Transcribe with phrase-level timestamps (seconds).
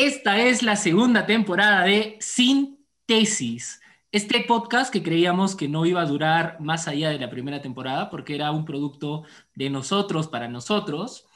[0.00, 3.80] esta es la segunda temporada de Sin Tesis.
[4.12, 8.08] Este podcast que creíamos que no iba a durar más allá de la primera temporada
[8.08, 9.24] porque era un producto
[9.56, 11.26] de nosotros para nosotros,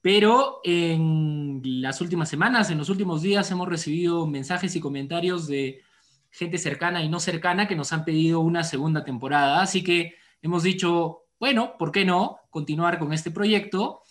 [0.00, 5.82] pero en las últimas semanas, en los últimos días hemos recibido mensajes y comentarios de
[6.30, 10.62] gente cercana y no cercana que nos han pedido una segunda temporada, así que hemos
[10.62, 14.02] dicho, bueno, ¿por qué no continuar con este proyecto?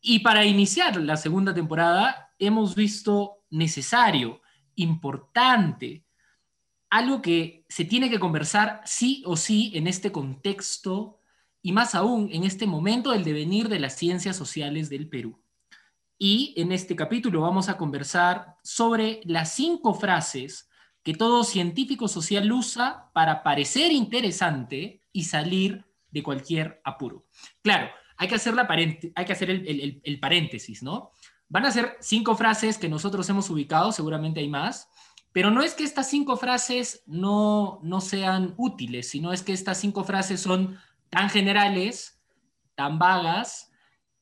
[0.00, 4.40] Y para iniciar la segunda temporada hemos visto necesario,
[4.76, 6.04] importante,
[6.90, 11.18] algo que se tiene que conversar sí o sí en este contexto
[11.62, 15.40] y más aún en este momento del devenir de las ciencias sociales del Perú.
[16.18, 20.68] Y en este capítulo vamos a conversar sobre las cinco frases
[21.02, 27.26] que todo científico social usa para parecer interesante y salir de cualquier apuro.
[27.62, 31.10] Claro, hay que hacer, la hay que hacer el, paréntesis, ¿no?
[31.48, 34.88] Van a ser cinco frases que nosotros hemos ubicado, seguramente hay más,
[35.32, 39.78] pero no es que estas cinco frases no, no sean útiles, sino es que estas
[39.78, 40.78] cinco frases son
[41.10, 42.20] tan generales,
[42.74, 43.72] tan vagas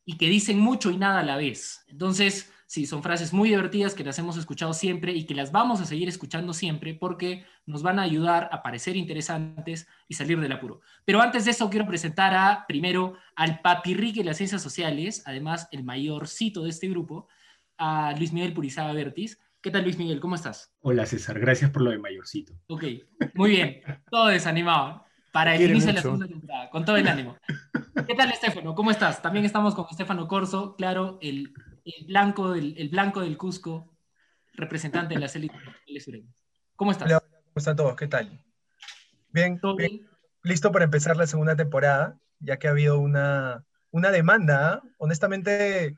[0.05, 1.85] y que dicen mucho y nada a la vez.
[1.89, 5.83] Entonces, Sí, son frases muy divertidas que las hemos escuchado siempre y que las vamos
[5.83, 10.53] a seguir escuchando siempre porque nos van a ayudar a parecer interesantes y salir del
[10.53, 10.81] apuro.
[11.05, 15.69] Pero antes de eso quiero presentar a, primero, al papirrique de las ciencias sociales, además
[15.71, 17.29] el mayorcito de este grupo,
[17.77, 19.39] a Luis Miguel Purizaga Vertis.
[19.61, 20.19] ¿Qué tal, Luis Miguel?
[20.19, 20.73] ¿Cómo estás?
[20.81, 21.39] Hola, César.
[21.39, 22.55] Gracias por lo de mayorcito.
[22.69, 22.85] Ok,
[23.35, 23.83] muy bien.
[24.11, 27.37] Todo desanimado para el inicio de la segunda temporada, con todo el ánimo.
[28.07, 28.75] ¿Qué tal, Estefano?
[28.75, 29.21] ¿Cómo estás?
[29.21, 31.53] También estamos con Estefano Corso, claro, el
[31.85, 33.93] el blanco del, el blanco del Cusco,
[34.55, 35.61] representante de las élites
[36.05, 36.35] sureñas.
[36.77, 37.07] ¿Cómo estás?
[37.07, 37.97] Hola, ¿cómo están todos?
[37.97, 38.43] ¿Qué tal?
[39.31, 40.09] Bien, bien,
[40.43, 44.75] listo para empezar la segunda temporada, ya que ha habido una, una demanda.
[44.75, 44.83] ¿ah?
[44.99, 45.97] Honestamente,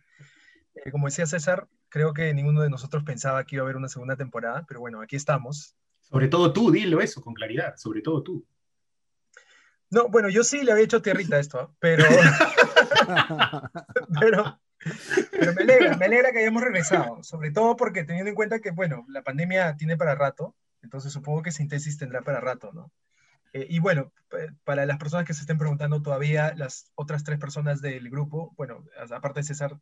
[0.74, 3.88] eh, como decía César, creo que ninguno de nosotros pensaba que iba a haber una
[3.88, 5.76] segunda temporada, pero bueno, aquí estamos.
[6.00, 8.46] Sobre todo tú, dilo eso con claridad, sobre todo tú.
[9.90, 11.74] No, bueno, yo sí le había hecho tierrita esto, ¿ah?
[11.78, 12.04] pero,
[14.20, 14.60] pero,
[15.30, 18.70] pero me alegra, me alegra que hayamos regresado, sobre todo porque teniendo en cuenta que,
[18.70, 22.92] bueno, la pandemia tiene para rato, entonces supongo que Síntesis tendrá para rato, ¿no?
[23.52, 24.12] Eh, y bueno,
[24.64, 28.84] para las personas que se estén preguntando todavía, las otras tres personas del grupo, bueno,
[29.10, 29.78] aparte de César,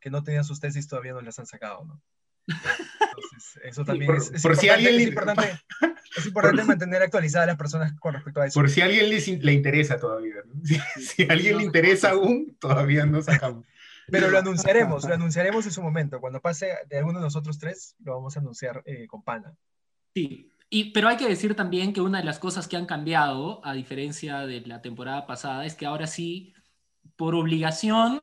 [0.00, 2.02] que no tenían sus tesis todavía no las han sacado, ¿no?
[2.46, 5.62] Entonces, eso también es, por si alguien es importante,
[6.16, 8.60] es importante mantener actualizadas a las personas con respecto a eso.
[8.60, 10.60] Por si a alguien le, interesa todavía, ¿no?
[10.64, 13.64] si, si, a alguien le interesa aún, todavía no sacamos.
[14.08, 16.20] Pero lo anunciaremos, lo anunciaremos en su momento.
[16.20, 19.54] Cuando pase de alguno de nosotros tres, lo vamos a anunciar eh, con pana.
[20.14, 23.64] Sí, y, pero hay que decir también que una de las cosas que han cambiado,
[23.64, 26.54] a diferencia de la temporada pasada, es que ahora sí,
[27.16, 28.20] por obligación,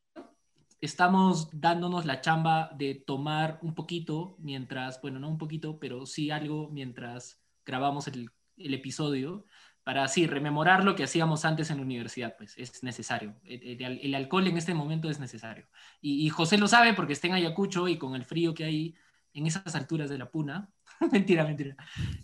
[0.81, 6.31] estamos dándonos la chamba de tomar un poquito mientras, bueno, no un poquito, pero sí
[6.31, 9.45] algo mientras grabamos el, el episodio
[9.83, 13.35] para así rememorar lo que hacíamos antes en la universidad, pues es necesario.
[13.43, 15.67] El, alcohol en este momento es necesario.
[16.01, 18.95] Y, José lo sabe porque está en Ayacucho y con el frío que hay
[19.33, 20.69] en esas alturas de la puna.
[21.11, 21.75] mentira, mentira.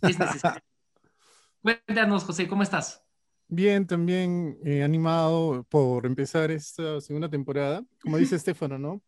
[0.01, 0.61] Es necesario.
[1.61, 3.03] Cuéntanos, José, ¿cómo estás?
[3.47, 7.83] Bien, también eh, animado por empezar esta segunda temporada.
[8.01, 9.01] Como dice Estefano, ¿no?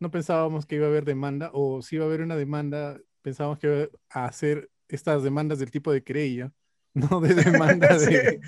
[0.00, 3.60] No pensábamos que iba a haber demanda, o si iba a haber una demanda, pensábamos
[3.60, 6.52] que iba a hacer estas demandas del tipo de querella
[7.10, 8.40] no de demanda de.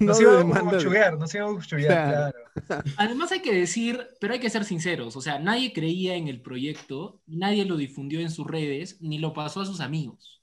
[0.00, 2.38] No se iba a no se iba a claro.
[2.96, 6.40] Además hay que decir, pero hay que ser sinceros, o sea, nadie creía en el
[6.40, 10.42] proyecto, nadie lo difundió en sus redes, ni lo pasó a sus amigos.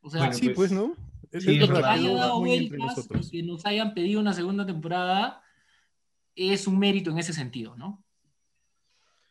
[0.00, 0.94] O sea, sí, pues, ¿no?
[1.32, 5.42] Es que haya dado vueltas y que nos hayan pedido una segunda temporada
[6.34, 8.02] es un mérito en ese sentido, ¿no?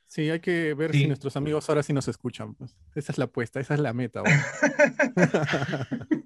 [0.08, 2.56] Sí, hay que ver si nuestros amigos ahora sí nos escuchan.
[2.56, 2.76] Pues.
[2.96, 4.24] Esa es la apuesta, esa es la meta.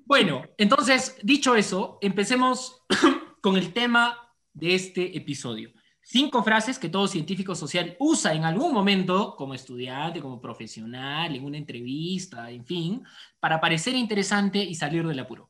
[0.05, 2.83] Bueno, entonces, dicho eso, empecemos
[3.41, 4.17] con el tema
[4.53, 5.71] de este episodio.
[6.01, 11.45] Cinco frases que todo científico social usa en algún momento, como estudiante, como profesional, en
[11.45, 13.03] una entrevista, en fin,
[13.39, 15.50] para parecer interesante y salir del apuro.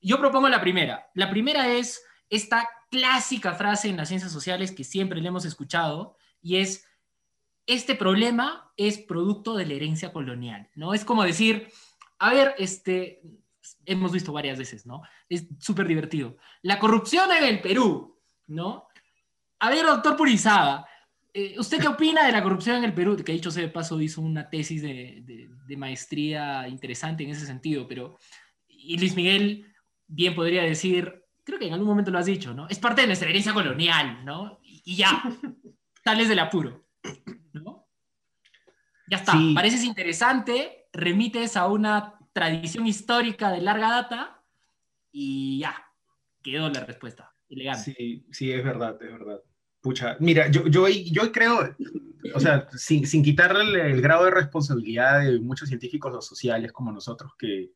[0.00, 1.06] Yo propongo la primera.
[1.14, 6.16] La primera es esta clásica frase en las ciencias sociales que siempre le hemos escuchado
[6.42, 6.84] y es
[7.66, 10.94] este problema es producto de la herencia colonial, ¿no?
[10.94, 11.68] Es como decir,
[12.18, 13.22] a ver, este,
[13.84, 15.02] hemos visto varias veces, ¿no?
[15.28, 16.36] Es súper divertido.
[16.62, 18.88] La corrupción en el Perú, ¿no?
[19.60, 20.86] A ver, doctor Purizada,
[21.34, 23.16] eh, ¿usted qué opina de la corrupción en el Perú?
[23.16, 27.46] Que dicho sea de paso, hizo una tesis de, de, de, maestría interesante en ese
[27.46, 28.18] sentido, pero,
[28.68, 29.66] y Luis Miguel
[30.06, 32.68] bien podría decir, creo que en algún momento lo has dicho, ¿no?
[32.68, 34.58] Es parte de nuestra herencia colonial, ¿no?
[34.62, 35.22] Y, y ya,
[36.04, 36.84] tales del apuro,
[37.52, 37.86] ¿no?
[39.08, 39.52] Ya está, sí.
[39.54, 44.42] pareces interesante, remites a una tradición histórica de larga data
[45.10, 45.74] y ya,
[46.42, 47.34] quedó la respuesta.
[47.48, 47.94] Elegante.
[47.96, 49.40] Sí, sí, es verdad, es verdad.
[49.80, 51.74] Pucha, mira, yo, yo, yo creo,
[52.34, 56.92] o sea, sin, sin quitarle el grado de responsabilidad de muchos científicos o sociales como
[56.92, 57.72] nosotros que,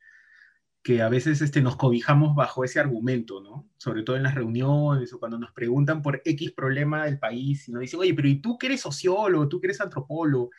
[0.87, 3.69] que a veces este, nos cobijamos bajo ese argumento, ¿no?
[3.77, 7.73] Sobre todo en las reuniones o cuando nos preguntan por X problema del país y
[7.73, 10.51] nos dicen, oye, pero ¿y tú que eres sociólogo, tú que eres antropólogo?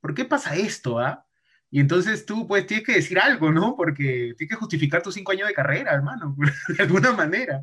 [0.00, 1.26] ¿Por qué pasa esto, ah?
[1.74, 3.74] Y entonces tú, pues, tienes que decir algo, ¿no?
[3.74, 6.36] Porque tienes que justificar tus cinco años de carrera, hermano,
[6.68, 7.62] de alguna manera.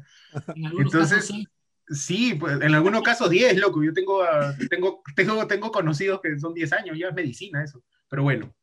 [0.54, 1.48] Entonces, sí.
[1.88, 3.82] sí, pues, en algunos casos 10, loco.
[3.82, 7.86] Yo tengo, uh, tengo, tengo, tengo conocidos que son 10 años, ya es medicina eso.
[8.10, 8.54] Pero bueno,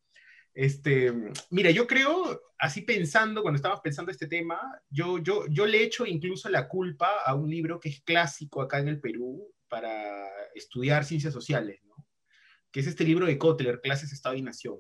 [0.53, 1.15] este,
[1.49, 4.61] mira, yo creo, así pensando, cuando estábamos pensando este tema,
[4.91, 8.81] yo, yo, yo le echo incluso la culpa a un libro que es clásico acá
[8.81, 12.07] en el Perú para estudiar ciencias sociales, ¿no?
[12.71, 14.79] que es este libro de Kotler, Clases, Estado y Nación.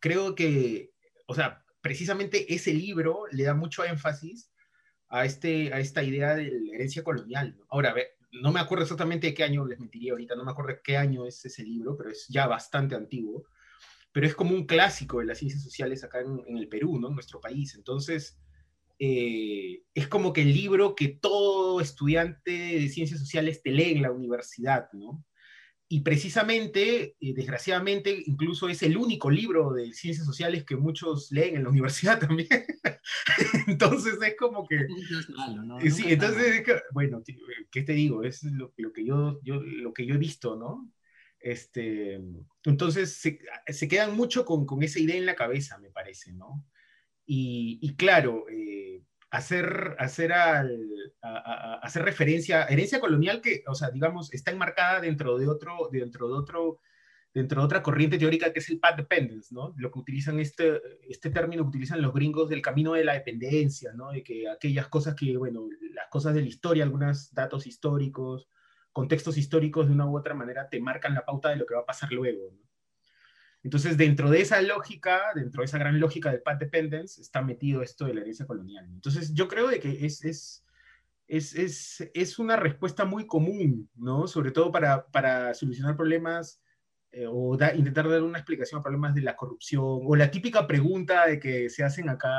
[0.00, 0.92] Creo que,
[1.26, 4.50] o sea, precisamente ese libro le da mucho énfasis
[5.08, 7.56] a, este, a esta idea de la herencia colonial.
[7.68, 7.94] Ahora,
[8.32, 11.26] no me acuerdo exactamente de qué año, les mentiría ahorita, no me acuerdo qué año
[11.26, 13.46] es ese libro, pero es ya bastante antiguo
[14.12, 17.08] pero es como un clásico de las ciencias sociales acá en, en el Perú, ¿no?
[17.08, 17.74] En nuestro país.
[17.74, 18.38] Entonces,
[18.98, 24.02] eh, es como que el libro que todo estudiante de ciencias sociales te lee en
[24.02, 25.24] la universidad, ¿no?
[25.90, 31.56] Y precisamente, eh, desgraciadamente, incluso es el único libro de ciencias sociales que muchos leen
[31.56, 32.48] en la universidad también.
[33.66, 34.76] entonces es como que...
[34.76, 35.80] Es malo, ¿no?
[35.80, 36.62] Sí, entonces,
[36.92, 37.22] bueno,
[37.70, 38.22] ¿qué te digo?
[38.22, 40.92] Es lo, lo, que yo, yo, lo que yo he visto, ¿no?
[41.40, 42.20] Este,
[42.64, 43.38] entonces se,
[43.68, 46.66] se quedan mucho con, con, esa idea en la cabeza, me parece, ¿no?
[47.24, 50.78] Y, y claro, eh, hacer, hacer, al,
[51.22, 56.28] a, hacer referencia, herencia colonial que, o sea, digamos, está enmarcada dentro de otro, dentro
[56.28, 56.80] de otro,
[57.34, 59.74] dentro de otra corriente teórica que es el path dependence, ¿no?
[59.76, 63.92] Lo que utilizan este, este término que utilizan los gringos del camino de la dependencia,
[63.94, 64.10] ¿no?
[64.10, 68.48] De que aquellas cosas que, bueno, las cosas de la historia, algunos datos históricos,
[68.92, 71.82] contextos históricos de una u otra manera te marcan la pauta de lo que va
[71.82, 72.52] a pasar luego.
[73.62, 77.82] Entonces, dentro de esa lógica, dentro de esa gran lógica del path dependence, está metido
[77.82, 78.86] esto de la herencia colonial.
[78.92, 80.64] Entonces, yo creo de que es, es,
[81.26, 84.26] es, es, es una respuesta muy común, ¿no?
[84.28, 86.62] Sobre todo para, para solucionar problemas
[87.10, 90.66] eh, o da, intentar dar una explicación a problemas de la corrupción, o la típica
[90.66, 92.30] pregunta de que se hacen acá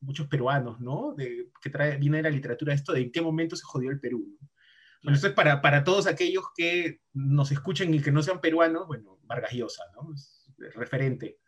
[0.00, 1.14] muchos peruanos, ¿no?
[1.14, 4.00] De, que trae, viene de la literatura esto de en qué momento se jodió el
[4.00, 4.36] Perú.
[5.02, 8.86] Bueno, eso es para, para todos aquellos que nos escuchen y que no sean peruanos,
[8.86, 10.12] bueno, Vargas Llosa, ¿no?
[10.14, 11.38] Es referente.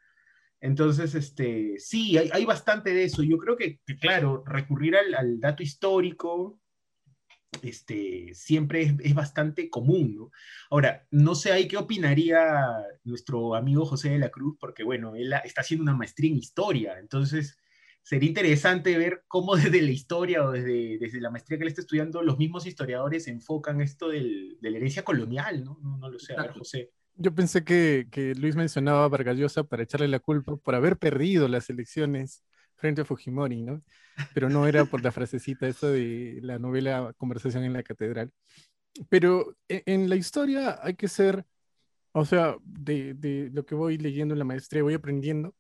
[0.61, 3.23] Entonces, este, sí, hay, hay bastante de eso.
[3.23, 6.61] Yo creo que, que claro, recurrir al, al, dato histórico
[7.63, 10.31] este, siempre es, es, bastante común, ¿no?
[10.71, 15.33] Ahora, no sé ahí qué opinaría nuestro amigo José de la Cruz, porque bueno, él
[15.45, 17.57] está haciendo una maestría en historia, entonces
[18.09, 21.83] sería interesante ver cómo desde la historia o desde, desde la maestría que él está
[21.83, 25.79] estudiando, los mismos historiadores enfocan esto del, de la herencia colonial, ¿no?
[25.83, 26.91] No, no lo sé, a ver, José.
[27.17, 30.97] Yo pensé que, que Luis mencionaba a Vargas Llosa para echarle la culpa por haber
[30.97, 32.43] perdido las elecciones
[32.77, 33.83] frente a Fujimori, ¿no?
[34.33, 38.31] Pero no era por la frasecita esta de la novela Conversación en la Catedral.
[39.11, 41.45] Pero en, en la historia hay que ser
[42.19, 45.55] o sea, de, de, lo que voy leyendo en la maestría, voy aprendiendo,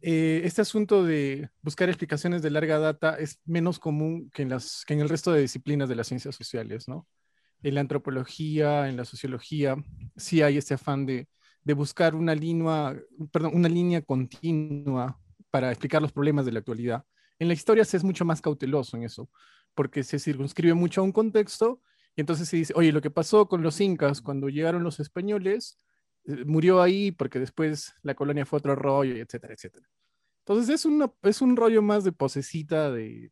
[0.00, 4.84] eh, este asunto de buscar explicaciones de larga data es menos común que en, las,
[4.84, 7.06] que en el resto de disciplinas de las ciencias sociales, ¿no?
[7.62, 9.76] En la antropología, en la sociología,
[10.16, 11.28] sí hay este afán de,
[11.64, 12.94] de buscar una línea,
[13.30, 15.18] perdón, una línea continua
[15.50, 17.04] para explicar los problemas de la actualidad.
[17.38, 19.30] En la historia se es mucho más cauteloso en eso,
[19.74, 21.80] porque se circunscribe mucho a un contexto
[22.14, 25.78] y entonces se dice, oye, lo que pasó con los incas cuando llegaron los españoles,
[26.24, 29.86] murió ahí porque después la colonia fue otro rollo, etcétera, etcétera.
[30.44, 33.30] Entonces es, una, es un rollo más de posecita, de,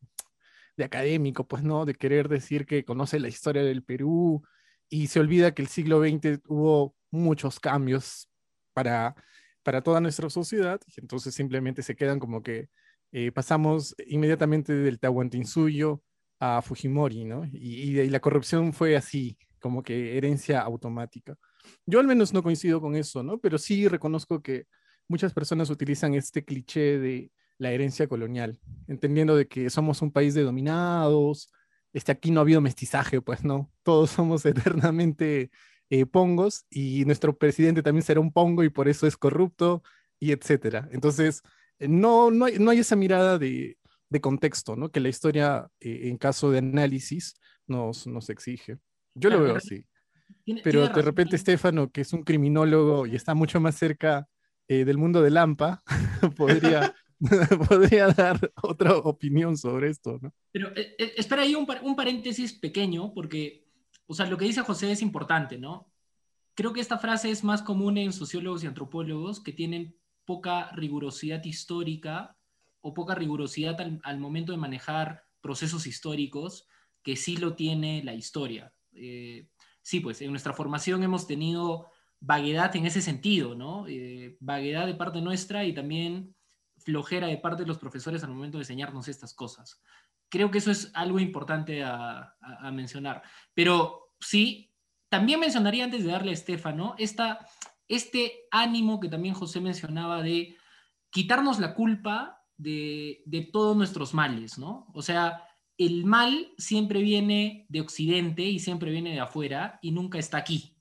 [0.77, 1.85] de académico, pues, ¿no?
[1.85, 4.43] De querer decir que conoce la historia del Perú
[4.89, 8.29] y se olvida que el siglo XX hubo muchos cambios
[8.73, 9.15] para,
[9.63, 12.69] para toda nuestra sociedad entonces simplemente se quedan como que
[13.11, 16.01] eh, pasamos inmediatamente del Tahuantinsuyo
[16.39, 17.45] a Fujimori, ¿no?
[17.45, 21.37] Y, y la corrupción fue así, como que herencia automática.
[21.85, 23.39] Yo al menos no coincido con eso, ¿no?
[23.39, 24.65] Pero sí reconozco que
[25.07, 30.33] muchas personas utilizan este cliché de la herencia colonial, entendiendo de que somos un país
[30.33, 31.51] de dominados,
[31.93, 35.51] este, aquí no ha habido mestizaje, pues no, todos somos eternamente
[35.89, 39.83] eh, pongos y nuestro presidente también será un pongo y por eso es corrupto
[40.19, 40.87] y etcétera.
[40.91, 41.41] Entonces,
[41.79, 43.77] eh, no, no, hay, no hay esa mirada de,
[44.09, 44.89] de contexto, ¿no?
[44.91, 47.35] Que la historia, eh, en caso de análisis,
[47.67, 48.77] nos, nos exige.
[49.15, 49.85] Yo lo veo así.
[50.63, 54.27] Pero de repente Estefano, que es un criminólogo y está mucho más cerca
[54.67, 55.83] del mundo de Lampa,
[56.37, 56.93] podría
[57.69, 60.33] podría dar otra opinión sobre esto, ¿no?
[60.51, 63.67] Pero eh, eh, espera ahí un, un, paréntesis pequeño, porque,
[64.07, 65.91] o sea, lo que dice José es importante, ¿no?
[66.55, 69.95] Creo que esta frase es más común en sociólogos y antropólogos que tienen
[70.25, 72.35] poca rigurosidad histórica
[72.81, 76.67] o poca rigurosidad al, momento de manejar procesos históricos,
[77.03, 78.73] que sí lo tiene la historia.
[78.93, 79.47] Eh,
[79.81, 81.87] sí, pues en nuestra formación hemos tenido
[82.19, 83.85] vaguedad en ese sentido, ¿no?
[84.39, 86.35] vaguedad de parte nuestra y también
[86.77, 89.81] flojera de parte de los profesores al momento de enseñarnos estas cosas.
[90.29, 92.35] Creo que eso es algo importante a,
[92.71, 93.21] mencionar.
[93.53, 94.73] Pero sí,
[95.09, 97.45] también mencionaría antes de darle a Estefano esta,
[97.87, 100.55] este ánimo que también José mencionaba de
[101.09, 104.87] quitarnos la culpa de, de todos nuestros males, ¿no?
[104.93, 105.43] O sea,
[105.85, 110.77] el mal siempre viene de Occidente y siempre viene de afuera y nunca está aquí.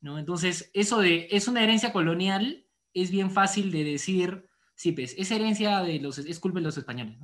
[0.00, 0.18] ¿no?
[0.18, 5.30] Entonces, eso de es una herencia colonial es bien fácil de decir, sí, pues, es
[5.30, 7.18] herencia de los, es culpa de los españoles.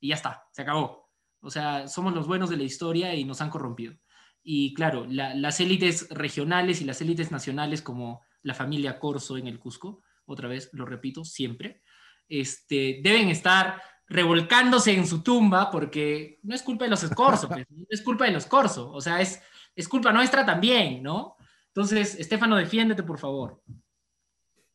[0.00, 1.10] Y ya está, se acabó.
[1.40, 3.94] O sea, somos los buenos de la historia y nos han corrompido.
[4.42, 9.58] Y claro, las élites regionales y las élites nacionales, como la familia Corso en el
[9.58, 11.82] Cusco, otra vez lo repito, siempre,
[12.28, 17.66] este, deben estar revolcándose en su tumba porque no es culpa de los Corso, pues,
[17.88, 19.40] es culpa de los Corso, o sea, es,
[19.74, 21.36] es culpa nuestra también, ¿no?
[21.68, 23.62] Entonces, Estefano, defiéndete, por favor.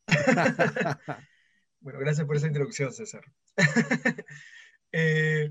[1.82, 3.24] Bueno, gracias por esa introducción, César.
[4.94, 5.50] Eh,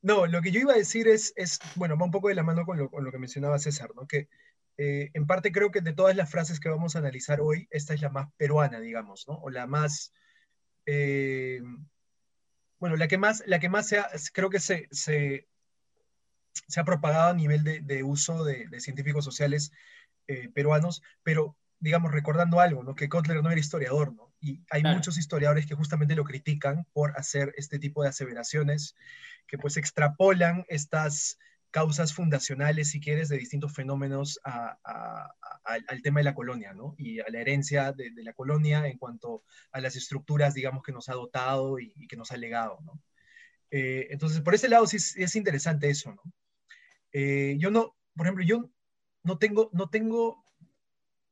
[0.00, 2.42] no, lo que yo iba a decir es, es, bueno, va un poco de la
[2.42, 4.06] mano con lo, con lo que mencionaba César, ¿no?
[4.06, 4.30] Que
[4.78, 7.92] eh, en parte creo que de todas las frases que vamos a analizar hoy, esta
[7.92, 9.34] es la más peruana, digamos, ¿no?
[9.34, 10.14] O la más,
[10.86, 11.60] eh,
[12.82, 15.46] bueno, la que más, la que más se creo que se, se,
[16.66, 19.70] se, ha propagado a nivel de, de uso de, de, científicos sociales
[20.52, 22.96] peruanos, pero digamos, recordando algo, ¿no?
[22.96, 24.34] Que Kotler no era historiador, ¿no?
[24.40, 28.96] Y hay muchos historiadores que justamente lo critican por hacer este tipo de aseveraciones
[29.46, 31.38] que pues extrapolan estas
[31.72, 36.94] causas fundacionales, si quieres, de distintos fenómenos al tema de la colonia, ¿no?
[36.98, 41.08] Y a la herencia de, la colonia en cuanto a las estructuras, digamos, que nos
[41.08, 43.00] ha dotado y, que nos ha legado, ¿no?
[43.70, 46.22] Eh, entonces, por ese lado sí es, interesante eso, ¿no?
[47.12, 48.70] Eh, yo no, por ejemplo, yo
[49.22, 50.44] no tengo, no tengo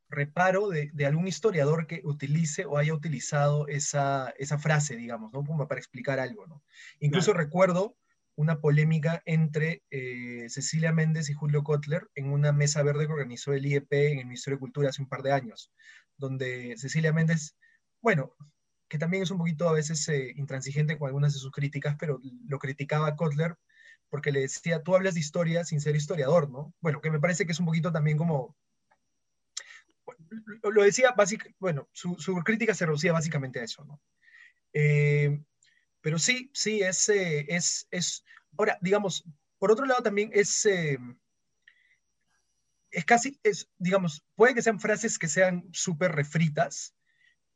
[0.09, 5.45] reparo de, algún historiador que utilice o haya utilizado esa, frase, digamos, ¿no?
[5.45, 6.63] Como para explicar algo, ¿no?
[6.99, 7.95] Incluso recuerdo
[8.41, 13.53] una polémica entre eh, Cecilia Méndez y Julio Kotler en una mesa verde que organizó
[13.53, 15.71] el IEP en el Ministerio de Cultura hace un par de años,
[16.17, 17.55] donde Cecilia Méndez,
[18.01, 18.35] bueno,
[18.89, 22.19] que también es un poquito a veces eh, intransigente con algunas de sus críticas, pero
[22.49, 23.57] lo criticaba a Kotler
[24.09, 26.73] porque le decía, tú hablas de historia sin ser historiador, ¿no?
[26.81, 28.57] Bueno, que me parece que es un poquito también como
[30.63, 34.01] lo decía, básicamente, bueno, su, crítica se reducía básicamente a eso, ¿no?
[34.73, 35.43] Eh,
[36.01, 38.25] pero sí, sí, es, eh, es, es,
[38.57, 39.25] ahora, digamos,
[39.59, 40.99] por otro lado también es, eh,
[42.91, 46.95] es casi, es, digamos, puede que sean frases que sean súper refritas,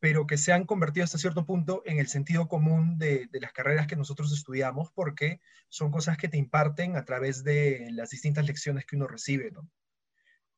[0.01, 3.53] pero que se han convertido hasta cierto punto en el sentido común de, de, las
[3.53, 8.47] carreras que nosotros estudiamos, porque son cosas que te imparten a través de las distintas
[8.47, 9.71] lecciones que uno recibe, ¿no?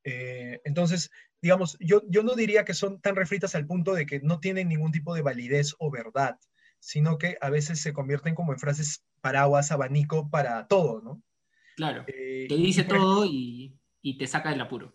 [0.08, 1.10] Eh, entonces,
[1.42, 4.68] digamos, yo, yo no diría que son tan refritas al punto de que no tienen
[4.68, 6.38] ningún tipo de validez o verdad,
[6.86, 11.20] sino que a veces se convierten como en frases paraguas, abanico para todo, ¿no?
[11.74, 14.94] Claro, eh, te dice todo y, y, te saca del apuro.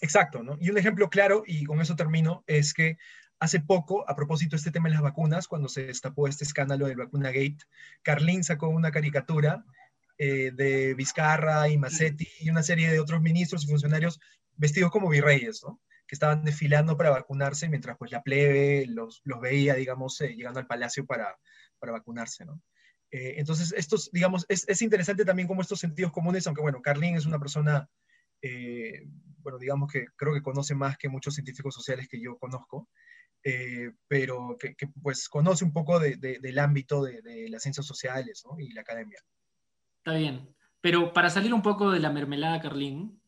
[0.00, 0.58] Exacto, ¿no?
[0.60, 2.98] Y un ejemplo claro, y con eso termino, es que
[3.38, 6.88] hace poco, a propósito de este tema de las vacunas, cuando se destapó este escándalo
[6.88, 7.58] del vacuna gate,
[8.02, 9.64] Carlín sacó una caricatura
[10.18, 14.18] eh, de Vizcarra y Massetti y una serie de otros ministros y funcionarios
[14.56, 15.80] vestidos como virreyes, ¿no?
[16.08, 20.58] Que estaban desfilando para vacunarse mientras pues la plebe los, los veía, digamos, eh, llegando
[20.58, 21.38] al palacio para,
[21.78, 22.62] para vacunarse, ¿no?
[23.10, 27.16] Eh, entonces, estos, digamos, es, es, interesante también como estos sentidos comunes, aunque bueno, Carlín
[27.16, 27.88] es una persona,
[28.40, 29.02] eh,
[29.38, 32.88] bueno, digamos que creo que conoce más que muchos científicos sociales que yo conozco,
[34.08, 37.86] pero que, que, pues conoce un poco de, de, del ámbito de, de, las ciencias
[37.86, 38.58] sociales ¿no?
[38.58, 39.20] y la academia.
[39.98, 43.22] Está bien, pero para salir un poco de la mermelada, Carlín,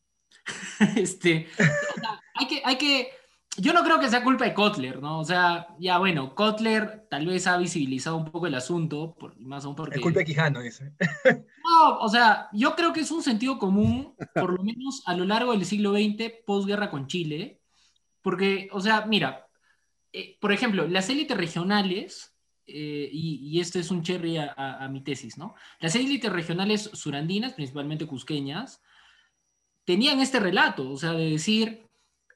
[0.95, 1.47] este,
[2.41, 3.09] hay que, hay que,
[3.57, 5.19] yo no creo que sea culpa de Kotler, ¿no?
[5.19, 9.65] O sea, ya bueno, Kotler tal vez ha visibilizado un poco el asunto, por, más
[9.65, 9.97] aún porque...
[9.97, 10.93] Es culpa de Quijano, dice.
[11.63, 15.25] No, o sea, yo creo que es un sentido común, por lo menos a lo
[15.25, 17.61] largo del siglo XX, posguerra con Chile,
[18.21, 19.47] porque, o sea, mira,
[20.11, 24.83] eh, por ejemplo, las élites regionales, eh, y, y esto es un cherry a, a-
[24.85, 25.55] a mi tesis, ¿no?
[25.79, 28.81] Las élites regionales surandinas, principalmente cusqueñas,
[29.85, 31.87] tenían este relato, o sea, de decir,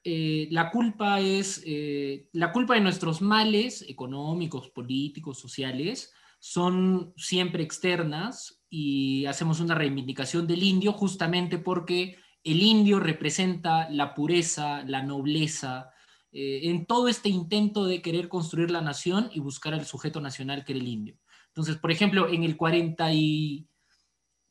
[0.08, 7.64] eh, la culpa es, eh, la culpa de nuestros males económicos, políticos, sociales, son siempre
[7.64, 15.02] externas y hacemos una reivindicación del indio justamente porque el indio representa la pureza, la
[15.02, 15.90] nobleza,
[16.30, 20.64] eh, en todo este intento de querer construir la nación y buscar al sujeto nacional
[20.64, 21.18] que era el indio.
[21.48, 23.66] Entonces, por ejemplo, en el 40 y,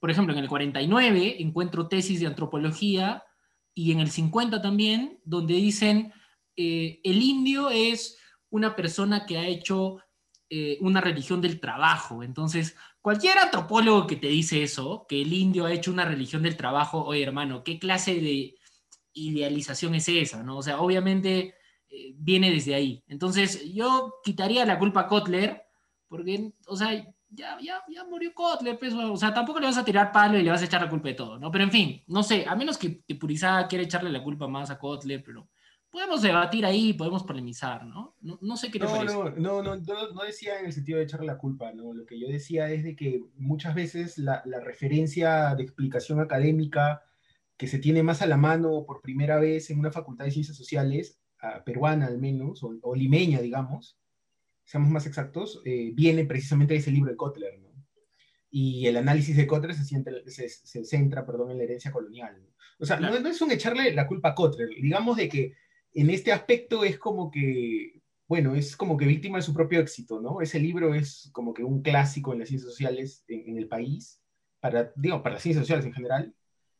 [0.01, 3.23] por ejemplo, en el 49 encuentro tesis de antropología
[3.75, 6.13] y en el 50 también, donde dicen,
[6.55, 8.17] eh, el indio es
[8.49, 9.99] una persona que ha hecho
[10.49, 12.23] eh, una religión del trabajo.
[12.23, 16.55] Entonces, cualquier antropólogo que te dice eso, que el indio ha hecho una religión del
[16.55, 18.55] trabajo, oye hermano, ¿qué clase de
[19.13, 20.41] idealización es esa?
[20.41, 20.57] ¿no?
[20.57, 21.55] O sea, obviamente
[21.89, 23.03] eh, viene desde ahí.
[23.07, 25.63] Entonces, yo quitaría la culpa a Kotler,
[26.07, 29.85] porque, o sea, ya, ya, ya murió Kotler, pues, o sea, tampoco le vas a
[29.85, 31.51] tirar palo y le vas a echar la culpa de todo, ¿no?
[31.51, 34.69] Pero en fin, no sé, a menos que, que Purizaga quiera echarle la culpa más
[34.71, 35.49] a Kotler, pero
[35.89, 38.15] podemos debatir ahí, podemos polemizar, ¿no?
[38.21, 39.15] No, no sé qué te No, parece.
[39.15, 41.93] no, no, no, no, no decía en el sentido de echarle la culpa, ¿no?
[41.93, 47.03] Lo que yo decía es de que muchas veces la, la referencia de explicación académica
[47.57, 50.57] que se tiene más a la mano por primera vez en una facultad de ciencias
[50.57, 53.97] sociales, ah, peruana al menos, o, o limeña, digamos,
[54.65, 57.73] seamos más exactos, eh, viene precisamente de ese libro de Kotler, ¿no?
[58.49, 62.41] Y el análisis de Kotler se, siente- se, se centra perdón, en la herencia colonial.
[62.41, 62.49] ¿no?
[62.79, 63.15] O sea, Claro.
[63.15, 65.53] no, no es un echarle la culpa a Kotler, digamos de que
[65.93, 70.19] en este aspecto es como que, bueno, es como que víctima de su propio éxito,
[70.21, 70.41] ¿no?
[70.41, 74.21] Ese libro es como que un clásico en las ciencias sociales en, en el país,
[74.59, 76.33] para, digo, para las ciencias sociales en general,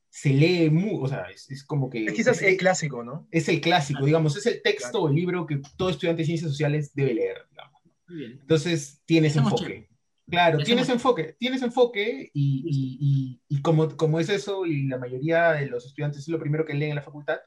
[0.10, 2.06] se lee muy, o sea, es, es como que...
[2.06, 3.28] Es quizás es, el clásico, ¿no?
[3.32, 5.04] es el clásico, digamos, es el texto Claro.
[5.04, 7.75] o el libro que todo estudiante de ciencias sociales debe leer, digamos.
[8.08, 8.38] Muy bien.
[8.42, 9.90] Entonces, tienes enfoque.
[10.28, 14.98] Claro, tienes enfoque, tienes enfoque y, y- y- y como, como es eso y la
[14.98, 17.38] mayoría de los estudiantes es lo primero que leen en la facultad,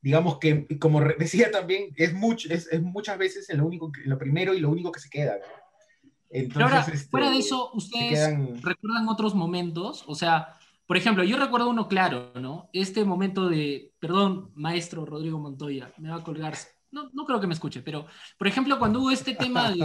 [0.00, 4.18] digamos que, como decía también, es, mucho, es, es muchas veces lo, único que- lo
[4.18, 5.36] primero y lo único que se queda.
[5.36, 6.10] ¿no?
[6.30, 10.02] Entonces, Pero ahora, este, fuera de eso, ¿ustedes quedan- recuerdan otros momentos?
[10.08, 10.54] O sea,
[10.86, 12.68] por ejemplo, yo recuerdo uno claro, ¿no?
[12.72, 16.54] Este momento de, perdón, maestro Rodrigo Montoya, me va a colgar.
[16.90, 18.06] No, no creo que me escuche, pero,
[18.38, 19.76] por ejemplo, cuando hubo este tema de,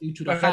[0.00, 0.06] de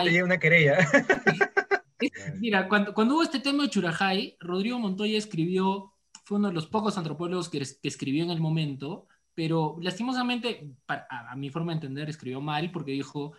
[0.12, 0.78] llega una querella.
[2.40, 5.94] mira, cuando, cuando hubo este tema de Uchurajay, Rodrigo Montoya escribió,
[6.26, 10.76] fue uno de los pocos antropólogos que, es- que escribió en el momento, pero lastimosamente,
[10.88, 13.34] a mi forma de entender, escribió mal porque dijo,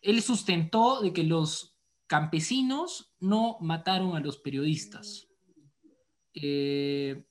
[0.00, 1.76] él sustentó de que los
[2.06, 5.28] campesinos no mataron a los periodistas.
[6.34, 7.24] Eh,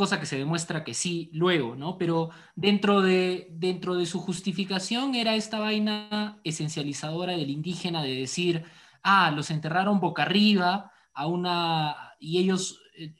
[0.00, 1.98] cosa que se demuestra que sí luego, ¿no?
[1.98, 8.64] Pero dentro de, dentro de su justificación era esta vaina esencializadora del indígena de decir,
[9.02, 11.94] ah, los enterraron boca arriba a una...
[12.18, 12.80] y ellos...
[12.96, 13.14] eh,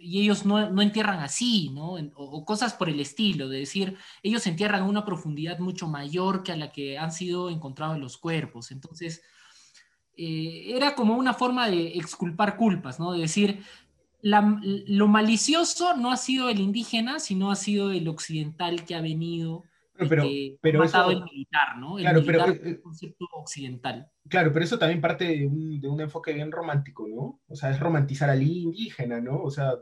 [0.00, 1.96] y ellos no, no entierran así, ¿no?
[2.14, 6.52] O cosas por el estilo, de decir, ellos entierran a una profundidad mucho mayor que
[6.52, 8.70] a la que han sido encontrados los cuerpos.
[8.70, 9.22] Entonces,
[10.16, 13.12] eh, era como una forma de exculpar culpas, ¿no?
[13.12, 13.64] De decir,
[14.22, 19.00] la- lo malicioso no ha sido el indígena, sino ha sido el occidental que ha
[19.02, 19.64] venido
[20.00, 21.98] y Pero, que pero ha matado eso- el militar, ¿no?
[21.98, 24.10] El Claro, pero, militar eh, es un concepto occidental.
[24.28, 27.40] Claro, pero eso también parte de un, de un enfoque bien romántico, ¿no?
[27.48, 29.42] O sea, es romantizar al indígena, ¿no?
[29.42, 29.74] O sea,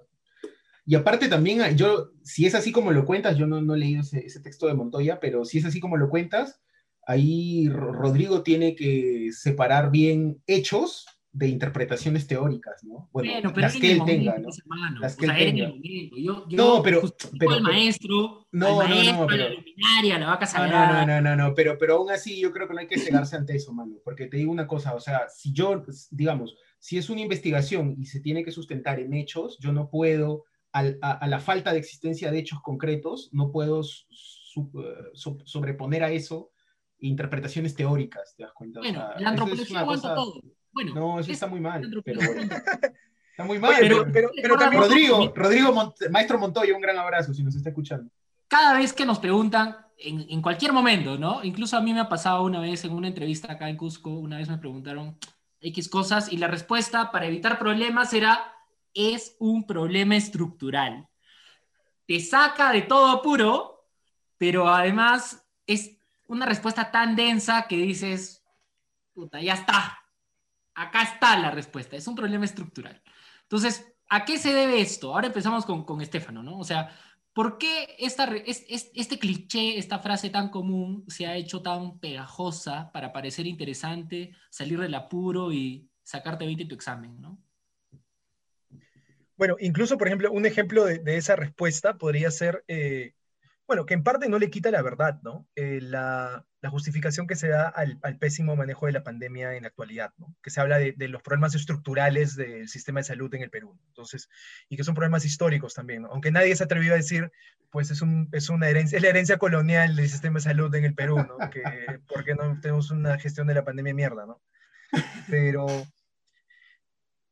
[0.86, 3.78] y aparte también, ah, yo, si es así como lo cuentas, yo no, no he
[3.78, 6.60] leído ese, ese texto de Montoya, pero si es así como lo cuentas,
[7.06, 13.08] ahí Ro- Rodrigo tiene que separar bien hechos de interpretaciones teóricas, ¿no?
[13.12, 14.44] Bueno, Bueno, pero las que él tenga, ¿no?
[14.44, 15.00] pues, hermano.
[15.00, 15.72] Las O que sea, él tenga.
[16.16, 17.02] Yo, yo No, pero-
[17.38, 20.46] pero- al maestro, No, al no, no, maestro, a pero- la luminaria, a la vaca
[20.46, 21.06] No, sagrada.
[21.06, 23.36] no, no, no, no, pero, pero aún así yo creo que no hay que cegarse
[23.36, 27.08] ante eso, mano, porque te digo una cosa, o sea, si yo, digamos, si es
[27.10, 31.28] una investigación y se tiene que sustentar en hechos, yo no puedo, al- a, a
[31.28, 33.84] la falta de existencia de hechos concretos, no puedo eh,
[35.14, 36.50] so- sobreponer a eso
[36.98, 38.80] interpretaciones teóricas, ¿te das cuenta?
[38.80, 40.42] O Bueno, sea, la es antropología una aguanta cosa- todo.
[40.72, 42.42] Bueno, No, eso es- está muy mal, pero bueno,
[43.30, 43.74] está muy mal.
[43.80, 47.54] Pero, pero- pero, pero también, Rodrigo, Rodrigo, Mont- maestro Montoya, un gran abrazo si nos
[47.54, 48.10] está escuchando.
[48.48, 51.44] cada vez que nos preguntan, en, en cualquier momento, ¿no?
[51.44, 54.38] Incluso a mí me ha pasado una vez en una entrevista acá en Cusco, una
[54.38, 55.16] vez me preguntaron
[55.60, 58.52] X cosas y la respuesta para evitar problemas era,
[58.94, 61.06] es un problema estructural.
[62.06, 63.76] Te saca de todo apuro
[64.38, 68.42] pero además es una respuesta tan densa que dices,
[69.12, 69.98] puta, ya está,
[70.80, 73.02] acá está la respuesta, es un problema estructural.
[73.42, 75.12] Entonces, ¿a qué se debe esto?
[75.12, 76.58] Ahora empezamos con, con Estefano, ¿no?
[76.58, 76.96] O sea,
[77.34, 82.90] ¿por qué esta, es, este cliché, esta frase tan común se ha hecho tan pegajosa
[82.92, 87.38] para parecer interesante, salir del apuro y sacarte 20 en tu examen, ¿no?
[89.36, 93.14] Bueno, incluso, por ejemplo, un ejemplo de, esa respuesta podría ser, eh,
[93.70, 95.46] bueno, que en parte no le quita la verdad, ¿no?
[95.54, 100.12] Eh, la, justificación que se da al, pésimo manejo de la pandemia en la actualidad,
[100.18, 100.34] ¿no?
[100.42, 104.28] Que se habla de, los problemas estructurales del sistema de salud en el Perú, entonces,
[104.68, 106.08] y que son problemas históricos también, ¿no?
[106.08, 107.30] aunque nadie se atrevió a decir,
[107.70, 110.84] pues es, un, es una herencia, es la herencia colonial del sistema de salud en
[110.84, 111.38] el Perú, ¿no?
[111.48, 111.62] Que,
[112.08, 114.42] porque no tenemos una gestión de la pandemia mierda, ¿no?
[115.30, 115.68] Pero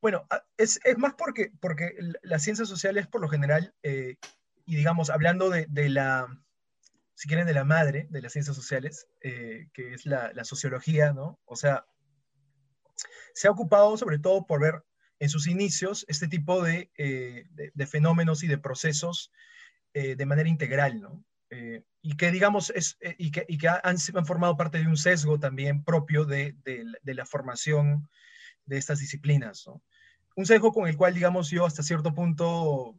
[0.00, 0.24] bueno,
[0.56, 4.18] es, es, más porque, porque las ciencias sociales por lo general, eh,
[4.68, 6.26] y digamos, hablando de, de, la,
[7.14, 11.40] si quieren, de la madre de las ciencias sociales, eh, que es la, sociología, ¿no?
[11.46, 11.86] O sea,
[13.34, 14.84] se ha ocupado sobre todo por ver
[15.18, 19.32] en sus inicios este tipo de, eh, de, fenómenos y de procesos
[19.94, 21.24] de manera integral, ¿no?
[22.02, 25.40] y que, digamos, es, y que, y que han, han, formado parte de un sesgo
[25.40, 26.54] también propio de
[27.02, 28.08] la formación
[28.66, 29.82] de estas disciplinas, ¿no?
[30.38, 32.96] Un sesgo con el cual, digamos, yo hasta cierto punto,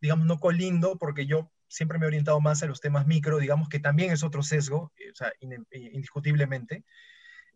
[0.00, 3.68] digamos, no colindo, porque yo siempre me he orientado más a los temas micro, digamos
[3.68, 6.84] que también es otro sesgo, eh, o sea, eh, indiscutiblemente,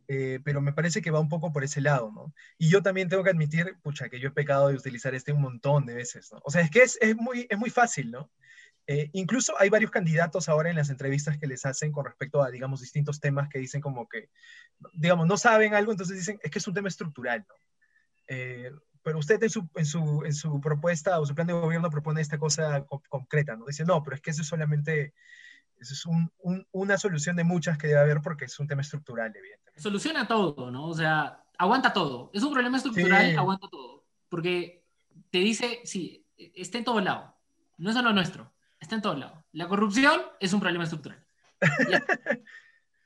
[0.07, 2.33] eh, pero me parece que va un poco por ese lado, ¿no?
[2.57, 5.41] Y yo también tengo que admitir, pucha, que yo he pecado de utilizar este un
[5.41, 6.41] montón de veces, ¿no?
[6.45, 8.31] O sea, es que es, es muy, es muy fácil, ¿no?
[9.15, 12.83] incluso hay varios candidatos ahora en las entrevistas que les hacen con respecto a, digamos,
[12.83, 14.29] distintos temas que dicen como que,
[14.93, 17.55] digamos, no saben algo, entonces dicen, es que es un tema estructural, ¿no?
[19.05, 22.23] Pero usted en su, en, su, en su, propuesta o su plan de gobierno propone
[22.23, 23.67] esta cosa concreta, ¿no?
[23.67, 25.13] Dice, no, pero es que eso es solamente,
[25.79, 26.33] eso es un,
[26.73, 29.81] una solución de muchas que debe haber porque es un tema estructural, evidentemente.
[29.81, 30.87] Soluciona todo, ¿no?
[30.87, 32.31] O sea, aguanta todo.
[32.33, 34.05] Es un problema estructural, aguanta todo.
[34.31, 34.83] Porque
[35.31, 37.37] te dice, sí, está en todo lado.
[37.77, 39.45] No es solo nuestro, está en todo lado.
[39.53, 41.23] La corrupción es un problema estructural.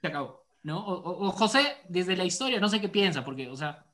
[0.01, 0.79] Se acabó, ¿no?
[0.79, 3.85] O, o José, desde la historia, no sé qué piensa, porque, o sea,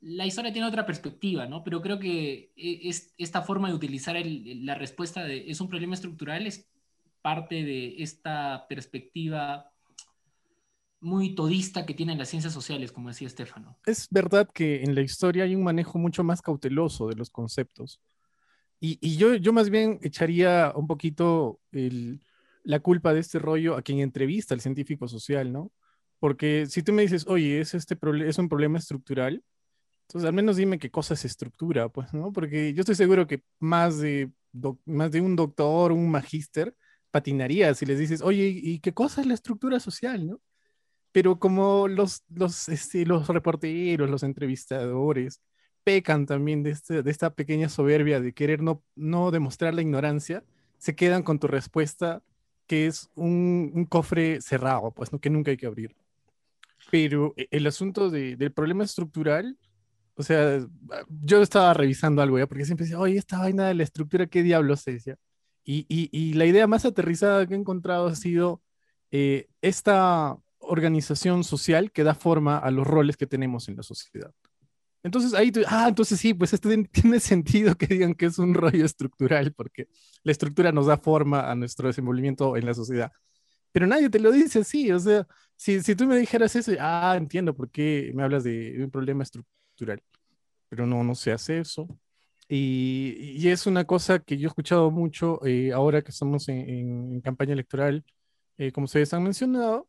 [0.00, 1.62] la historia tiene otra perspectiva, ¿no?
[1.62, 5.94] Pero creo que e, es, esta forma de utilizar la respuesta de es un problema
[5.94, 6.68] estructural es
[7.22, 9.70] parte de esta perspectiva
[11.00, 13.78] muy todista que tienen las ciencias sociales, como decía Estefano.
[13.86, 18.00] Es verdad que en la historia hay un manejo mucho más cauteloso de los conceptos.
[18.82, 21.60] Y, yo, más bien echaría un poquito
[22.62, 25.70] la culpa de este rollo a quien entrevista al científico social, ¿no?
[26.18, 29.42] Porque si tú me dices, oye, es, este es un problema estructural,
[30.10, 32.32] entonces, al menos dime qué cosa es estructura, pues, ¿no?
[32.32, 34.28] Porque yo estoy seguro que más de,
[34.84, 36.74] más de un doctor, un magíster,
[37.12, 40.40] patinaría si les dices, oye, ¿y qué cosa es la estructura social, no?
[41.12, 45.42] Pero como los, los, este, los reporteros, los entrevistadores,
[45.84, 50.42] pecan también de, este, de esta pequeña soberbia de querer no, no demostrar la ignorancia,
[50.78, 52.20] se quedan con tu respuesta
[52.66, 55.20] que es un, un cofre cerrado, pues, ¿no?
[55.20, 55.94] Que nunca hay que abrir.
[56.90, 59.56] Pero e, el asunto de, del problema estructural
[60.20, 60.60] o sea,
[61.22, 64.42] yo estaba revisando algo ya, porque siempre decía, oye, esta vaina de la estructura, ¿qué
[64.42, 64.96] diablos es?
[64.96, 65.16] decía.
[65.64, 68.62] Y, y, y, la idea más aterrizada que he encontrado ha sido
[69.10, 74.32] eh, esta organización social que da forma a los roles que tenemos en la sociedad.
[75.02, 78.52] Entonces ahí tú, ah, entonces sí, pues esto tiene sentido que digan que es un
[78.54, 79.88] rollo estructural, porque
[80.22, 83.10] la estructura nos da forma a nuestro desenvolvimiento en la sociedad.
[83.72, 87.14] Pero nadie te lo dice así, o sea, si, si tú me dijeras eso, ah,
[87.16, 89.59] entiendo por qué me hablas de un problema estructural
[90.68, 91.88] pero no, no se hace eso.
[92.48, 97.20] Y, y es una cosa que yo he escuchado mucho eh, ahora que estamos en,
[97.20, 98.04] campaña electoral,
[98.58, 99.88] eh, como ustedes han mencionado,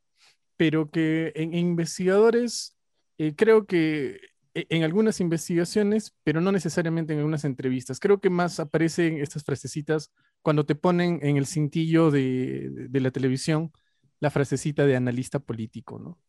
[0.57, 2.77] pero que en, investigadores
[3.17, 4.19] eh, creo que
[4.53, 7.99] e, en algunas investigaciones, pero no necesariamente en algunas entrevistas.
[7.99, 10.11] Creo que más aparecen estas frasecitas
[10.43, 13.71] cuando te ponen en el cintillo de, de la televisión
[14.19, 16.19] la frasecita de analista político, ¿no?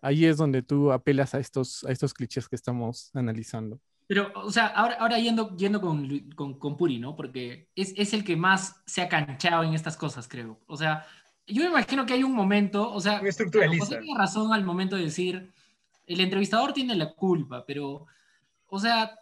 [0.00, 3.80] Ahí es donde tú apelas a estos, a estos clichés que estamos analizando.
[4.06, 7.16] Pero, o sea, ahora, ahora yendo, yendo con, con, con Puri, ¿no?
[7.16, 10.58] Porque es, es, el que más se ha canchado en estas cosas, creo.
[10.66, 11.06] O sea,
[11.46, 15.04] yo me imagino que hay un momento, o sea, José tiene razón al momento de
[15.04, 15.52] decir,
[16.06, 18.06] el entrevistador tiene la culpa, pero,
[18.68, 19.18] o sea,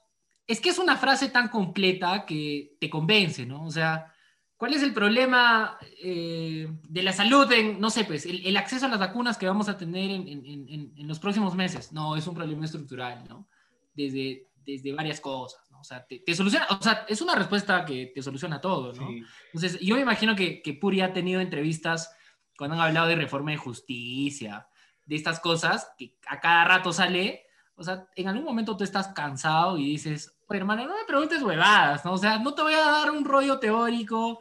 [0.46, 3.64] es que es una frase tan completa que te convence, ¿no?
[3.64, 4.12] O sea,
[4.61, 8.90] ¿Cuál es el problema eh, de la salud en, no sé, pues, el, acceso a
[8.90, 11.94] las vacunas que vamos a tener en, en, en, los próximos meses?
[11.94, 13.49] No, es un problema estructural, ¿no?
[13.94, 15.81] Desde, desde varias cosas, ¿no?
[15.81, 19.09] O sea, te, soluciona, o sea, es una respuesta que te soluciona todo, ¿no?
[19.46, 22.14] Entonces, yo me imagino que, que Puri ha tenido entrevistas
[22.59, 24.68] cuando han hablado de reforma de justicia,
[25.07, 27.44] de estas cosas, que a cada rato sale,
[27.77, 32.05] o sea, en algún momento tú estás cansado y dices, hermano, no me preguntes huevadas,
[32.05, 32.12] ¿no?
[32.12, 34.40] O sea, no te voy a dar un rollo teórico,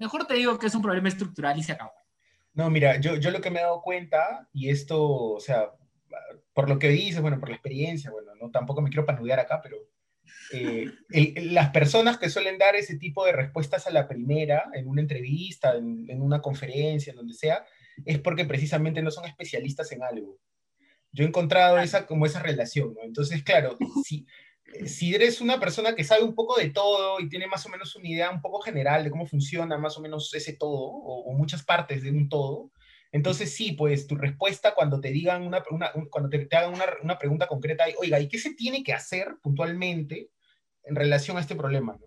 [0.00, 1.92] mejor te digo que es un problema estructural y se acabó.
[2.54, 5.70] No, mira, yo, yo lo que me he dado cuenta, y esto, o sea,
[6.52, 9.60] por lo que dices, bueno, por la experiencia, bueno, no tampoco me quiero panudear acá,
[9.62, 9.76] pero
[10.52, 10.90] eh,
[11.52, 15.76] las personas que suelen dar ese tipo de respuestas a la primera, en una entrevista,
[15.76, 17.64] en, una conferencia, en donde sea,
[18.04, 20.38] es porque precisamente no son especialistas en algo.
[21.12, 23.02] Yo he encontrado esa, como esa relación, ¿no?
[23.04, 24.26] Entonces, claro, si,
[24.86, 27.94] si eres una persona que sabe un poco de todo y tiene más o menos
[27.96, 31.62] una idea un poco general de cómo funciona más o menos ese todo, o, muchas
[31.62, 32.70] partes de un todo,
[33.12, 35.62] entonces sí, pues tu respuesta cuando te digan una,
[36.10, 40.30] cuando te, hagan una, una, pregunta concreta, oiga, ¿y qué se tiene que hacer puntualmente
[40.84, 41.98] en relación a este problema?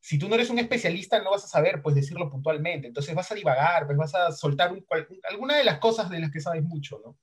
[0.00, 2.88] Si tú no eres un especialista, no vas a saber, pues, decirlo puntualmente.
[2.88, 4.72] Entonces vas a divagar, pues vas a soltar
[5.30, 7.18] alguna de las cosas de las que sabes mucho, ¿no?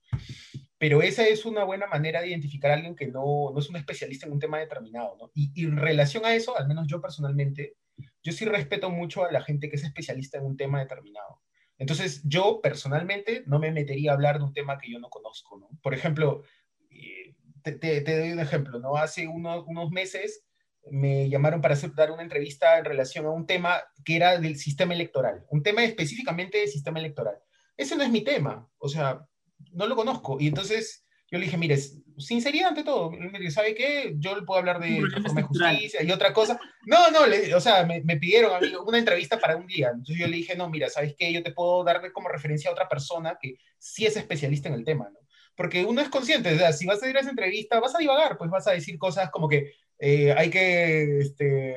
[0.80, 3.76] Pero esa es una buena manera de identificar a alguien que no, no es un
[3.76, 5.30] especialista en un tema determinado, ¿no?
[5.34, 7.76] Y, en relación a eso, al menos yo personalmente,
[8.22, 11.42] yo sí respeto mucho a la gente que es especialista en un tema determinado.
[11.76, 15.58] Entonces, yo personalmente no me metería a hablar de un tema que yo no conozco,
[15.58, 15.68] ¿no?
[15.82, 16.44] Por ejemplo,
[16.88, 18.96] eh, te, te, doy un ejemplo, ¿no?
[18.96, 20.46] Hace unos, unos meses
[20.90, 24.56] me llamaron para hacer, dar una entrevista en relación a un tema que era del
[24.56, 27.36] sistema electoral, un tema específicamente del sistema electoral.
[27.76, 29.26] Ese no es mi tema, o sea,
[29.72, 30.38] no lo conozco.
[30.40, 31.78] Y entonces yo le dije, mire,
[32.18, 33.12] sinceridad ante todo,
[33.50, 34.14] ¿sabe qué?
[34.18, 36.58] Yo le puedo hablar de reforma de justicia y otra cosa.
[36.86, 37.20] No, no,
[37.56, 39.90] o sea, me, me, pidieron a mí una entrevista para un día.
[39.90, 41.32] Entonces yo le dije, no, mira, ¿sabes qué?
[41.32, 44.84] Yo te puedo dar como referencia a otra persona que sí es especialista en el
[44.84, 45.20] tema, ¿no?
[45.56, 47.98] Porque uno es consciente, o sea, si vas a ir a esa entrevista, vas a
[47.98, 51.76] divagar, pues vas a decir cosas como que eh, hay que este, eh,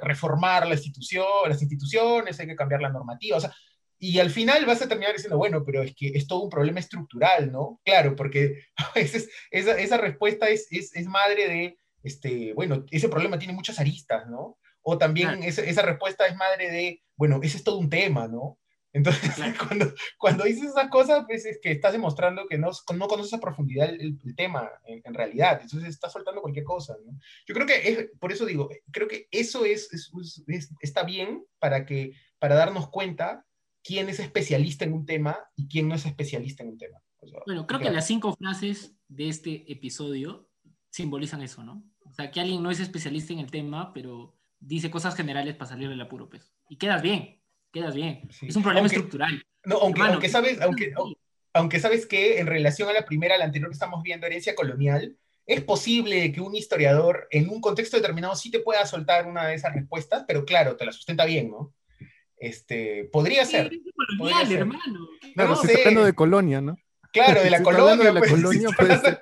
[0.00, 3.52] reformar la institución, las instituciones, hay que cambiar la normativa, o sea,
[4.08, 6.78] y al final vas a terminar diciendo, bueno, pero es que es todo un problema
[6.78, 7.80] estructural, ¿no?
[7.84, 8.62] Claro, porque
[8.94, 14.28] esa, esa respuesta es, es, es, madre de, este, bueno, ese problema tiene muchas aristas,
[14.28, 14.58] ¿no?
[14.82, 18.60] O también esa, esa, respuesta es madre de, bueno, ese es todo un tema, ¿no?
[18.92, 19.32] Entonces,
[19.66, 23.40] cuando, cuando dices esas cosas, pues es que estás demostrando que no, no conoces a
[23.40, 25.58] profundidad el, tema en, realidad.
[25.60, 27.18] Entonces, estás soltando cualquier cosa, ¿no?
[27.44, 31.84] Yo creo que, es, por eso digo, creo que eso es, es, está bien para,
[31.84, 33.44] que, para darnos cuenta
[33.86, 37.00] quién es especialista en un tema y quién no es especialista en un tema.
[37.46, 40.48] bueno, creo que las cinco frases de este episodio
[40.90, 41.84] simbolizan eso, ¿no?
[42.04, 45.70] O sea, que alguien no es especialista en el tema, pero dice cosas generales para
[45.70, 46.52] salir del apuro, pues.
[46.68, 47.40] Y quedas bien,
[47.72, 48.28] quedas bien.
[48.42, 49.44] Es un problema estructural.
[49.64, 50.92] No, aunque, aunque sabes, aunque,
[51.52, 55.16] aunque sabes que en relación a la primera, la anterior que estamos viendo, herencia colonial,
[55.44, 59.54] es posible que un historiador en un contexto determinado sí te pueda soltar una de
[59.54, 61.72] esas respuestas, pero claro, te la sustenta bien, ¿no?
[62.38, 63.70] Este, podría ser.
[64.18, 65.08] Colonial, hermano.
[65.34, 65.78] No, no sé.
[65.78, 66.76] hablando de colonia, ¿no?
[67.12, 68.04] Claro, de la colonia.
[68.04, 69.20] De la pues, colonia si puede ser.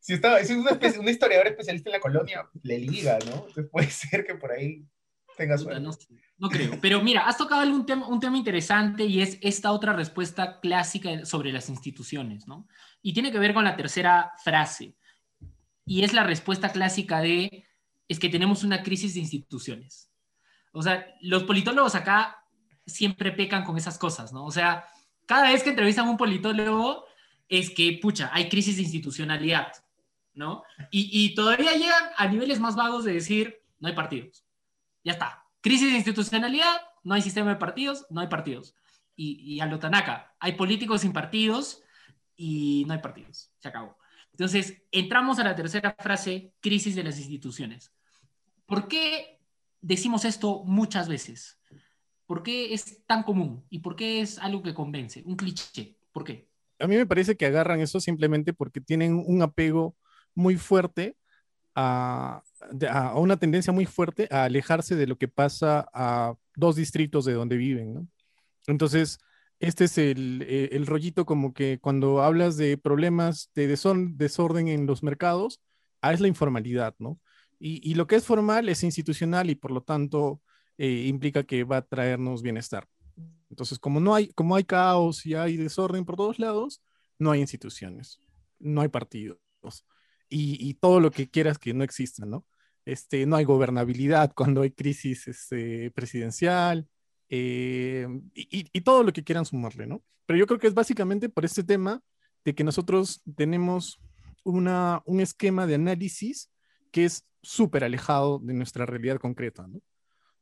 [0.00, 3.46] Si, está, si es un, historiador especialista en la colonia, le liga, ¿no?
[3.48, 4.84] Entonces puede ser que por ahí
[5.36, 5.80] tenga suerte.
[5.80, 5.92] No,
[6.38, 6.78] no, creo.
[6.80, 11.24] Pero mira, has tocado algún tema, un tema interesante y es esta otra respuesta clásica
[11.24, 12.66] sobre las instituciones, ¿no?
[13.02, 14.96] Y tiene que ver con la tercera frase.
[15.84, 17.64] Y es la respuesta clásica de,
[18.08, 20.10] es que tenemos una crisis de instituciones.
[20.72, 22.44] O sea, los politólogos acá
[22.88, 24.44] siempre pecan con esas cosas, ¿no?
[24.44, 24.86] O sea,
[25.26, 27.04] cada vez que entrevistan a un politólogo
[27.48, 29.72] es que, pucha, hay crisis de institucionalidad,
[30.34, 30.62] ¿no?
[30.90, 34.44] Y, y todavía llegan a niveles más vagos de decir, no hay partidos.
[35.04, 35.44] Ya está.
[35.60, 38.74] Crisis de institucionalidad, no hay sistema de partidos, no hay partidos.
[39.16, 41.82] Y, y a Tanaka, hay políticos sin partidos
[42.36, 43.50] y no hay partidos.
[43.58, 43.98] Se acabó.
[44.30, 47.92] Entonces, entramos a la tercera frase, crisis de las instituciones.
[48.66, 49.40] ¿Por qué
[49.80, 51.57] decimos esto muchas veces?
[52.28, 53.64] ¿Por qué es tan común?
[53.70, 55.22] ¿Y por qué es algo que convence?
[55.24, 55.96] Un cliché.
[56.12, 56.46] ¿Por qué?
[56.78, 59.96] A mí me parece que agarran eso simplemente porque tienen un apego
[60.34, 61.16] muy fuerte
[61.74, 62.42] a,
[63.14, 67.56] una tendencia muy fuerte a alejarse de lo que pasa a dos distritos de donde
[67.56, 68.08] viven, ¿no?
[68.66, 69.18] Entonces,
[69.58, 75.02] este es el, eh, rollito como que cuando hablas de problemas de desorden en los
[75.02, 75.62] mercados,
[76.02, 77.18] ah, es la informalidad, ¿no?
[77.58, 80.42] Y, lo que es formal es institucional y por lo tanto
[80.78, 82.88] eh, implica que va a traernos bienestar.
[83.50, 86.82] Entonces, como no hay, como hay caos y hay desorden por todos lados,
[87.18, 88.20] no hay instituciones,
[88.58, 89.38] no hay partidos
[90.28, 92.46] y, todo lo que quieras que no exista, ¿no?
[92.84, 96.88] Este, no hay gobernabilidad cuando hay crisis este, presidencial
[97.28, 100.02] eh, y, y, todo lo que quieran sumarle, ¿no?
[100.26, 102.02] Pero yo creo que es básicamente por este tema
[102.44, 104.00] de que nosotros tenemos
[104.44, 106.50] una, un esquema de análisis
[106.90, 109.80] que es súper alejado de nuestra realidad concreta, ¿no?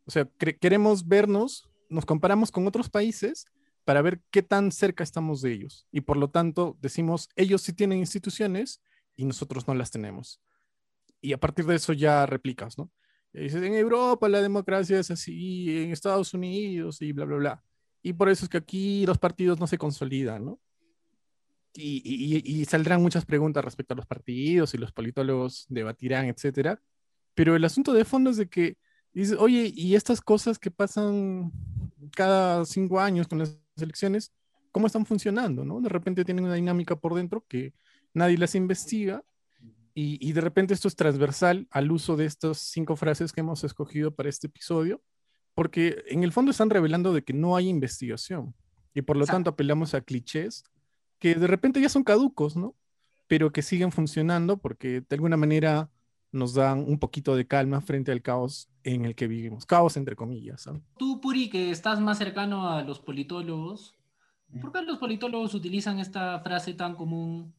[0.07, 0.29] O sea,
[0.61, 3.47] queremos vernos, nos comparamos con otros países
[3.85, 5.87] para ver qué tan cerca estamos de ellos.
[5.93, 8.81] Y por lo tanto, decimos, ellos sí tienen instituciones
[9.17, 10.41] y nosotros no las tenemos.
[11.21, 12.91] Y a partir de eso ya replicas, ¿no?
[13.33, 17.65] Y dices, en Europa la democracia es así, en Estados Unidos y bla, bla, bla.
[18.03, 20.61] Y por eso es que aquí los partidos no se consolidan, ¿no?
[21.75, 26.81] Y, y, y, saldrán muchas preguntas respecto a los partidos y los politólogos debatirán, etcétera.
[27.35, 28.79] Pero el asunto de fondo es de que
[29.21, 31.53] dices, oye, y estas cosas que pasan
[32.15, 34.33] cada cinco años con las elecciones,
[34.73, 35.65] ¿cómo están funcionando?
[35.65, 35.81] ¿no?
[35.81, 37.73] De repente tienen una dinámica por dentro que
[38.13, 39.23] nadie las investiga
[39.95, 43.65] y, y, de repente esto es transversal al uso de estas cinco frases que hemos
[43.65, 45.03] escogido para este episodio,
[45.55, 48.55] porque en el fondo están revelando de que no hay investigación
[48.93, 50.65] y por lo tanto apelamos a clichés
[51.19, 52.75] que de repente ya son caducos, ¿no?
[53.27, 55.91] Pero que siguen funcionando porque de alguna manera
[56.37, 59.67] nos dan un poquito de calma frente al caos en el que vivimos.
[59.67, 60.69] Caos entre comillas.
[60.99, 63.97] Tú, Puri, que estás más cercano a los politólogos,
[64.61, 67.55] ¿por qué los politólogos utilizan esta frase tan común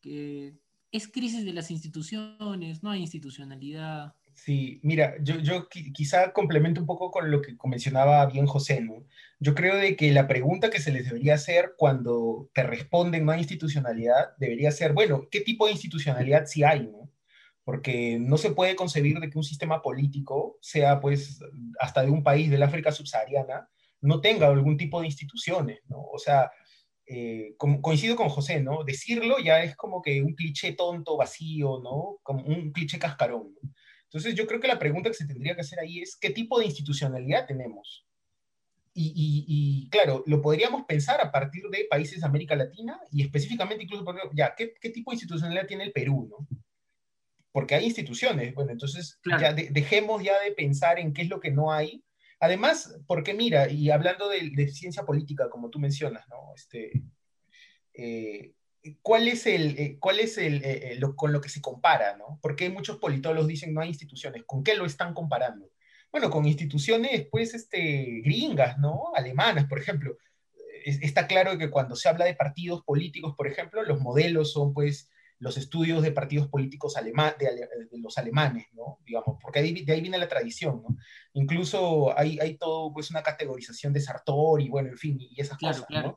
[0.00, 0.56] que
[0.92, 4.14] es crisis de las instituciones, no hay institucionalidad?
[4.34, 9.04] Sí, mira, yo, yo quizá complemento un poco con lo que mencionaba bien José, ¿no?
[9.40, 13.32] Yo creo de que la pregunta que se les debería hacer cuando te responden no
[13.32, 17.10] hay institucionalidad, debería ser, bueno, ¿qué tipo de institucionalidad sí hay, no?
[17.68, 21.38] Porque no se puede concebir de que un sistema político, sea pues
[21.78, 23.68] hasta de un país del África subsahariana,
[24.00, 26.00] no tenga algún tipo de instituciones, ¿no?
[26.00, 26.50] O sea,
[27.04, 28.84] eh, coincido con José, ¿no?
[28.84, 32.20] Decirlo ya es como que un cliché tonto, vacío, ¿no?
[32.22, 33.54] Como un cliché cascarón.
[34.04, 36.58] Entonces yo creo que la pregunta que se tendría que hacer ahí es, ¿qué tipo
[36.58, 38.06] de institucionalidad tenemos?
[38.94, 43.84] Y, y, claro, lo podríamos pensar a partir de países de América Latina y específicamente
[43.84, 46.48] incluso, ya, ¿qué, ¿qué tipo de institucionalidad tiene el Perú, ¿no?
[47.58, 48.54] Porque hay instituciones.
[48.54, 52.04] Bueno, entonces ya dejemos ya de pensar en qué es lo que no hay.
[52.38, 56.54] Además, porque mira, y hablando de, ciencia política, como tú mencionas, ¿no?
[56.54, 57.02] Este,
[57.94, 58.52] eh,
[59.02, 62.38] ¿Cuál es el, eh, cuál es el, eh, lo, con lo que se compara, ¿no?
[62.40, 64.44] Porque muchos politólogos dicen no hay instituciones.
[64.46, 65.68] ¿Con qué lo están comparando?
[66.12, 69.10] Bueno, con instituciones, pues, este, gringas, ¿no?
[69.16, 70.16] Alemanas, por ejemplo.
[70.84, 75.10] está claro que cuando se habla de partidos políticos, por ejemplo, los modelos son, pues,
[75.40, 78.98] los estudios de partidos políticos de, los alemanes, ¿no?
[79.04, 80.96] Digamos, porque de ahí viene la tradición, ¿no?
[81.32, 85.58] Incluso hay, hay todo, pues, una categorización de Sartor y, bueno, en fin, y esas
[85.58, 86.16] cosas, ¿no?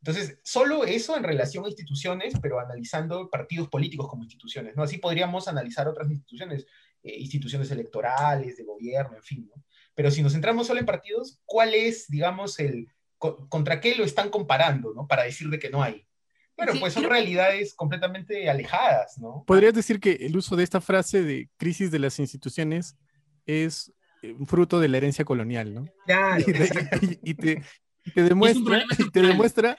[0.00, 4.82] Entonces, solo eso en relación a instituciones, pero analizando partidos políticos como instituciones, ¿no?
[4.82, 6.66] Así podríamos analizar otras instituciones,
[7.02, 9.62] eh, instituciones electorales, de gobierno, en fin, ¿no?
[9.94, 14.28] Pero si nos centramos solo en partidos, ¿cuál es, digamos, el, contra qué lo están
[14.28, 15.06] comparando, ¿no?
[15.06, 16.05] Para decir de que no hay.
[16.56, 19.44] Bueno, pues son realidades completamente alejadas, ¿no?
[19.46, 22.96] Podrías decir que el uso de esta frase de crisis de las instituciones
[23.44, 23.92] es
[24.22, 25.86] eh, fruto de la herencia colonial, ¿no?
[26.06, 26.44] Claro.
[27.22, 29.76] Y, te, demuestra, te demuestra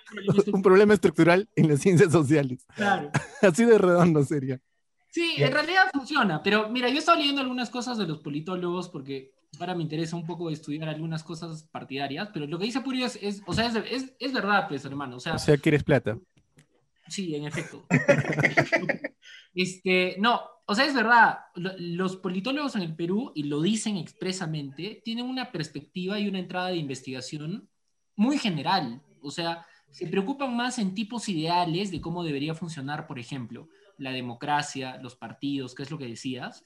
[0.51, 2.65] un problema estructural en las ciencias sociales.
[2.75, 3.09] Claro.
[3.41, 4.59] Así de redondo sería.
[5.09, 8.89] Sí, en realidad funciona, pero mira, yo he estado leyendo algunas cosas de los politólogos
[8.89, 13.05] porque ahora me interesa un poco estudiar algunas cosas partidarias, pero lo que dice Purio
[13.05, 15.15] es, o sea, es, es, verdad, pues, hermano.
[15.15, 16.19] O sea, o sea, quieres plata.
[17.09, 17.85] Sí, en efecto.
[19.55, 25.01] este, no, o sea, es verdad, los politólogos en el Perú, y lo dicen expresamente,
[25.03, 27.69] tienen una perspectiva y una entrada de investigación
[28.15, 29.01] muy general.
[29.21, 34.11] O sea, se preocupan más en tipos ideales de cómo debería funcionar, por ejemplo, la
[34.11, 36.63] democracia, los partidos, que es lo que decías,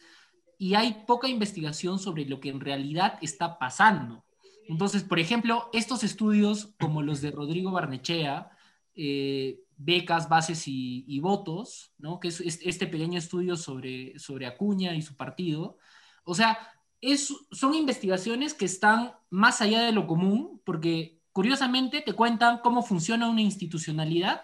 [0.58, 4.26] y hay poca investigación sobre lo que en realidad está pasando.
[4.68, 8.52] Entonces, por ejemplo, estos estudios como los de Rodrigo Barnechea,
[8.96, 12.20] eh, becas, bases y, votos, ¿no?
[12.20, 15.78] que es, este pequeño estudio sobre, sobre Acuña y su partido.
[16.24, 16.58] O sea,
[17.02, 22.84] es, son investigaciones que están más allá de lo común, porque curiosamente te cuentan cómo
[22.84, 24.42] funciona una institucionalidad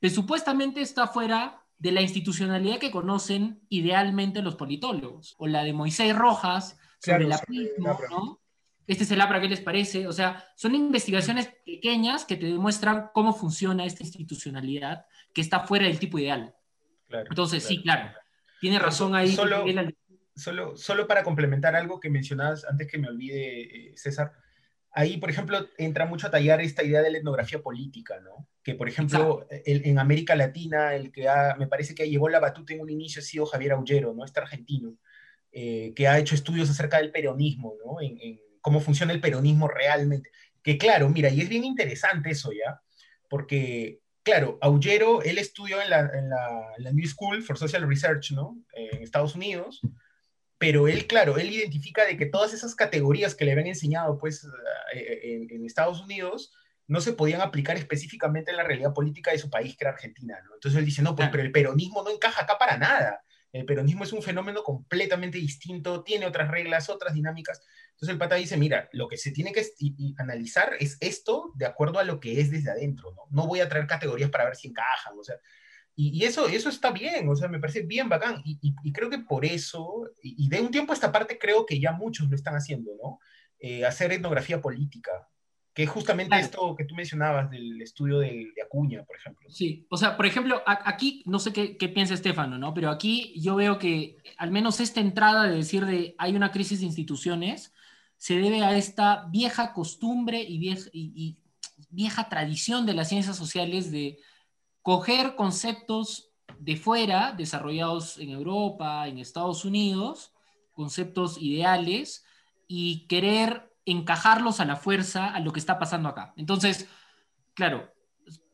[0.00, 5.72] que supuestamente está fuera de la institucionalidad que conocen idealmente los politólogos, o la de
[5.72, 8.40] Moisés Rojas sobre el aprismo, ¿no?
[8.88, 10.06] Este es el APRA, ¿qué les parece?
[10.06, 15.04] O sea, son investigaciones pequeñas que te demuestran cómo funciona esta institucionalidad
[15.34, 16.54] que está fuera del tipo ideal.
[17.10, 18.10] Entonces, sí, claro,
[18.62, 19.32] tiene razón ahí.
[19.32, 19.66] Solo,
[20.34, 24.32] solo, solo, para complementar algo que mencionabas antes que me olvide, eh, César,
[24.92, 28.48] ahí, por ejemplo, entra mucho a tallar esta idea de la etnografía política, ¿no?
[28.62, 32.72] Que, por ejemplo, en América Latina, el que ha, me parece que llevó la batuta
[32.72, 34.24] en un inicio ha sido Javier Aullero, ¿no?
[34.24, 34.96] Este argentino,
[35.52, 38.00] eh, que ha hecho estudios acerca del peronismo, ¿no?
[38.00, 40.30] en cómo funciona el peronismo realmente.
[40.62, 42.80] Que claro, mira, y es bien interesante eso ya,
[43.28, 48.58] porque, claro, Aullero, él estudió en la, en la, New School for Social Research, ¿no?
[48.74, 49.80] en Estados Unidos,
[50.58, 54.46] pero él, claro, él identifica de que todas esas categorías que le habían enseñado, pues,
[54.92, 56.52] eh, en, Estados Unidos,
[56.88, 60.36] no se podían aplicar específicamente en la realidad política de su país, que era Argentina.
[60.44, 60.54] ¿no?
[60.54, 63.22] Entonces él dice, no, pues, pero el peronismo no encaja acá para nada.
[63.52, 67.62] El peronismo es un fenómeno completamente distinto, tiene otras reglas, otras dinámicas.
[67.98, 69.66] Entonces el pata dice, mira, lo que se tiene que
[70.18, 73.22] analizar es esto de acuerdo a lo que es desde adentro, ¿no?
[73.30, 75.34] No voy a traer categorías para ver si encajan, o sea,
[75.96, 78.40] y, eso, eso está bien, o sea, me parece bien bacán.
[78.44, 81.90] Y, creo que por eso, y, de un tiempo a esta parte creo que ya
[81.90, 83.18] muchos lo están haciendo, ¿no?
[83.58, 85.28] Eh, hacer etnografía política,
[85.74, 89.50] que es justamente esto que tú mencionabas del estudio de, Acuña, por ejemplo.
[89.50, 92.72] Sí, o sea, por ejemplo, aquí, no sé qué, qué piensa Estefano, ¿no?
[92.74, 96.78] Pero aquí yo veo que al menos esta entrada de decir de hay una crisis
[96.78, 97.74] de instituciones
[98.18, 100.58] se debe a esta vieja costumbre y
[101.90, 104.18] vieja, tradición de las ciencias sociales de
[104.82, 110.32] coger conceptos de fuera, desarrollados en Europa, en Estados Unidos,
[110.72, 112.24] conceptos ideales,
[112.66, 116.34] y querer encajarlos a la fuerza a lo que está pasando acá.
[116.36, 116.88] Entonces,
[117.54, 117.90] claro,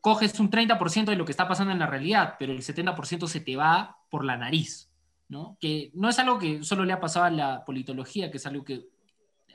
[0.00, 3.40] coges un 30% de lo que está pasando en la realidad, pero el 70% se
[3.40, 4.92] te va por la nariz,
[5.28, 5.56] ¿no?
[5.58, 8.64] Que no es algo que solo le ha pasado a la politología, que es algo
[8.64, 8.93] que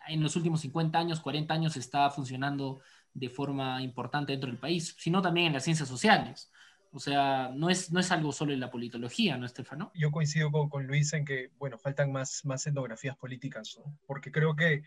[0.10, 2.82] en los últimos 50 años, 40 años está funcionando
[3.14, 6.52] de forma importante dentro del país, sino también en las ciencias sociales.
[6.92, 9.92] O sea, no es, no es algo solo en la politología, ¿no, Estefano?
[9.94, 14.56] Yo coincido con, con Luis en que, bueno, faltan más, más etnografías políticas, porque creo
[14.56, 14.84] que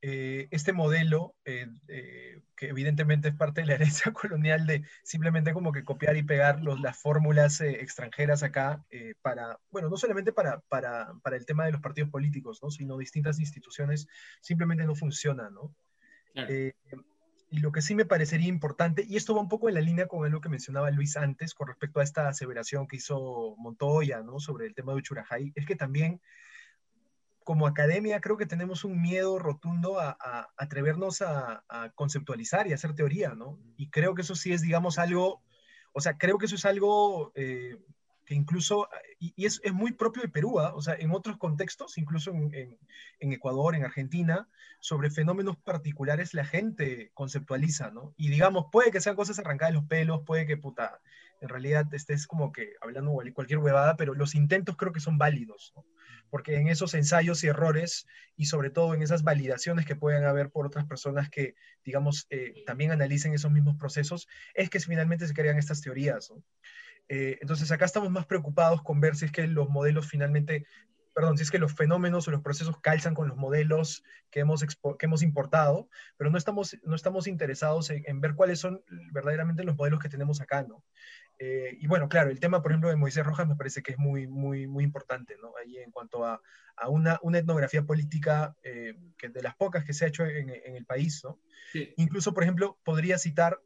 [0.00, 3.74] eh, este modelo, eh, eh, que evidentemente es parte de la
[4.04, 8.84] herencia colonial de simplemente como que copiar y pegar los, las fórmulas extranjeras acá,
[9.22, 12.70] para, bueno, no solamente para, para, para, el tema de los partidos políticos, ¿no?
[12.70, 14.06] sino distintas instituciones,
[14.40, 15.74] simplemente no funciona, ¿no?
[16.32, 16.52] Claro.
[17.50, 20.06] Y lo que sí me parecería importante, y esto va un poco en la línea
[20.06, 24.38] con lo que mencionaba Luis antes con respecto a esta aseveración que hizo Montoya ¿no?
[24.38, 26.20] sobre el tema de Uchurajay, es que también
[27.48, 30.18] como academia creo que tenemos un miedo rotundo a,
[30.58, 33.58] atrevernos a, conceptualizar y hacer teoría, ¿no?
[33.78, 35.42] Y creo que eso sí es, digamos, algo,
[35.94, 37.78] o sea, creo que eso es algo eh,
[38.26, 40.74] que incluso, y, es, es, muy propio de Perú, ¿ah?
[40.74, 42.78] o sea, en otros contextos, incluso en,
[43.18, 44.46] en, Ecuador, en Argentina,
[44.78, 48.12] sobre fenómenos particulares la gente conceptualiza, ¿no?
[48.18, 51.00] Y digamos, puede que sean cosas arrancadas de los pelos, puede que, puta,
[51.40, 55.72] en realidad estés como que hablando cualquier huevada, pero los intentos creo que son válidos,
[55.74, 55.86] ¿no?
[56.30, 58.06] Porque en esos ensayos y errores,
[58.36, 61.54] y sobre todo en esas validaciones que pueden haber por otras personas que,
[61.84, 66.42] digamos, eh, también analicen esos mismos procesos, es que finalmente se crean estas teorías, ¿no?
[67.08, 70.66] Eh, entonces acá estamos más preocupados con ver si es que los modelos finalmente,
[71.14, 74.62] perdón, si es que los fenómenos o los procesos calzan con los modelos que hemos,
[74.62, 79.76] que hemos importado, pero no estamos, no estamos interesados en, ver cuáles son verdaderamente los
[79.76, 80.84] modelos que tenemos acá, ¿no?
[81.38, 83.98] Eh, y bueno, claro, el tema, por ejemplo, de Moisés Rojas me parece que es
[83.98, 85.52] muy, muy, muy importante, ¿no?
[85.56, 86.40] Ahí en cuanto a,
[86.76, 90.50] a una, una, etnografía política eh, que de las pocas que se ha hecho en,
[90.50, 91.40] en el país, ¿no?
[91.96, 93.60] Incluso, por ejemplo, podría citar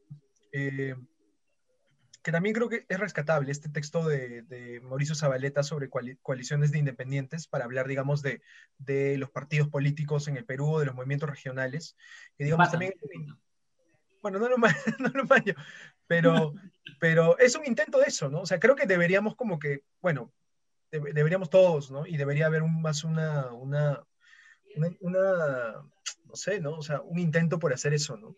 [2.23, 7.49] que también creo que es rescatable este texto de, Mauricio Zabaleta sobre coaliciones de independientes
[7.49, 8.43] para hablar, digamos, de,
[8.79, 11.97] de, los partidos políticos en el Perú, de los movimientos regionales,
[12.37, 12.95] que digamos también...
[14.23, 14.57] Bueno, no lo,
[14.99, 15.25] no lo
[16.07, 16.55] pero,
[17.01, 18.43] pero es un intento de eso, ¿no?
[18.43, 20.33] O sea, creo que deberíamos como que, bueno,
[20.91, 22.07] deberíamos todos, ¿no?
[22.07, 24.05] Y debería haber un, más una, una,
[25.01, 25.83] una,
[26.25, 26.73] no sé, ¿no?
[26.77, 28.37] O sea, un intento por hacer eso, ¿no?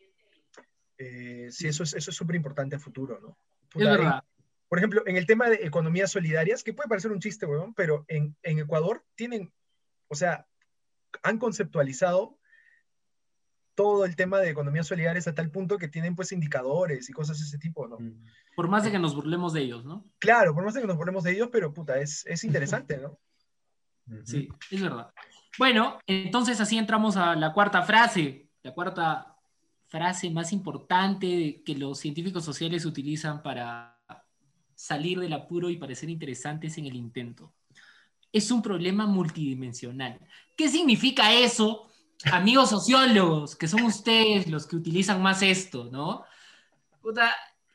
[0.97, 3.37] Eh, sí, eso es eso es súper importante a futuro, ¿no?
[3.75, 4.23] es verdad.
[4.69, 8.05] por ejemplo, en el tema de economías solidarias, que puede parecer un chiste, weón, pero
[8.07, 9.53] en, en Ecuador tienen,
[10.09, 10.47] o sea,
[11.25, 12.39] han conceptualizado
[13.75, 17.39] todo el tema de economías solidarias a tal punto que tienen pues indicadores y cosas
[17.39, 17.99] de ese tipo, ¿no?
[17.99, 18.25] Mm.
[18.55, 20.05] Por más de que nos burlemos de ellos, ¿no?
[20.19, 23.19] Claro, por más de que nos burlemos de ellos, pero puta, es, es interesante, ¿no?
[24.25, 25.13] Sí, es verdad.
[25.59, 29.37] Bueno, entonces así entramos a la cuarta frase, la cuarta
[29.87, 33.99] frase más importante que los científicos sociales utilizan para
[34.75, 37.55] salir del apuro y parecer interesantes en el intento.
[38.33, 40.19] Es un problema multidimensional.
[40.57, 41.89] ¿Qué significa eso,
[42.33, 46.25] amigos sociólogos, que son ustedes los que utilizan más esto, ¿no?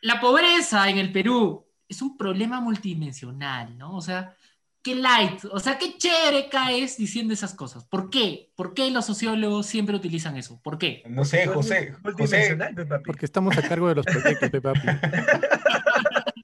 [0.01, 3.95] La pobreza en el Perú es un problema multidimensional, ¿no?
[3.95, 4.35] O sea,
[4.81, 7.85] qué light, o sea, qué chévere caes diciendo esas cosas.
[7.85, 8.51] ¿Por qué?
[8.55, 10.61] ¿Por qué los sociólogos siempre utilizan eso?
[10.61, 11.03] ¿Por qué?
[11.07, 11.95] No sé, José.
[12.01, 12.57] José.
[13.05, 14.69] Porque estamos a cargo de los proyectos, Pepe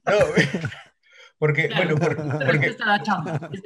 [0.06, 0.12] No,
[1.38, 2.76] porque, bueno, porque,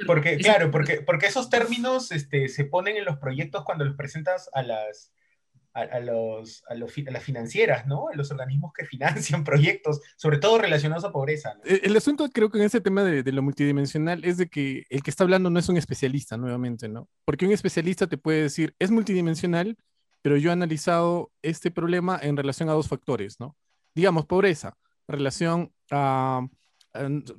[0.05, 4.49] porque, claro, porque, porque esos términos este, se ponen en los proyectos cuando los presentas
[4.53, 5.13] a las,
[5.73, 8.09] a, los, a, las financieras, ¿no?
[8.09, 11.53] A los organismos que financian proyectos, sobre todo relacionados a pobreza.
[11.63, 15.01] Eh, el, asunto creo que en ese tema de, lo multidimensional es de que el
[15.01, 17.07] que está hablando no es un especialista nuevamente, ¿no?
[17.25, 19.77] Porque un especialista te puede decir, es multidimensional
[20.21, 23.55] pero yo he analizado este problema en relación a dos factores, ¿no?
[23.95, 26.47] Digamos, pobreza, relación a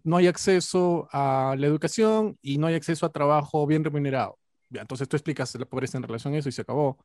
[0.04, 4.38] no hay acceso a la educación y no hay acceso a trabajo bien remunerado.
[4.70, 6.98] entonces tú explicas la pobreza en relación a eso y se acabó.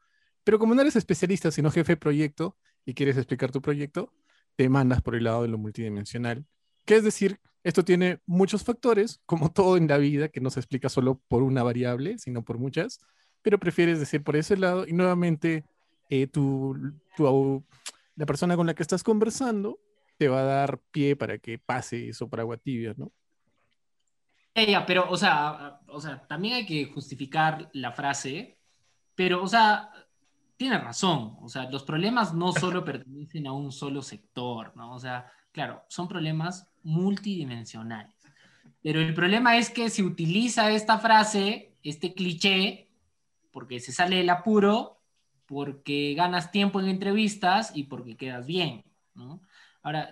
[0.44, 4.14] Pero como no eres especialista, sino jefe de proyecto y quieres explicar tu proyecto,
[4.56, 6.46] te mandas por el lado de lo multidimensional.
[6.86, 10.62] Que es decir, esto tiene muchos factores, como todo en la vida, que no se
[10.62, 13.00] explica solo por una variable, sino por muchas,
[13.42, 15.66] pero prefieres decir por ese lado y nuevamente
[16.10, 16.30] eh,
[18.16, 19.80] la persona con la que estás conversando
[20.18, 23.12] te va a dar pie para que pase eso para agua tibia, ¿no?
[24.54, 28.58] Ella, pero, o sea, o sea, también hay que justificar la frase,
[29.14, 29.92] pero, o sea,
[30.58, 34.94] tiene razón, o sea, los problemas no solo pertenecen a un solo sector, ¿no?
[34.94, 38.16] O sea, claro, son problemas multidimensionales.
[38.82, 42.90] Pero el problema es que se utiliza esta frase, este cliché,
[43.52, 45.02] porque se sale del apuro,
[45.46, 49.42] porque ganas tiempo en entrevistas y porque quedas bien, ¿no?
[49.88, 50.12] Ahora,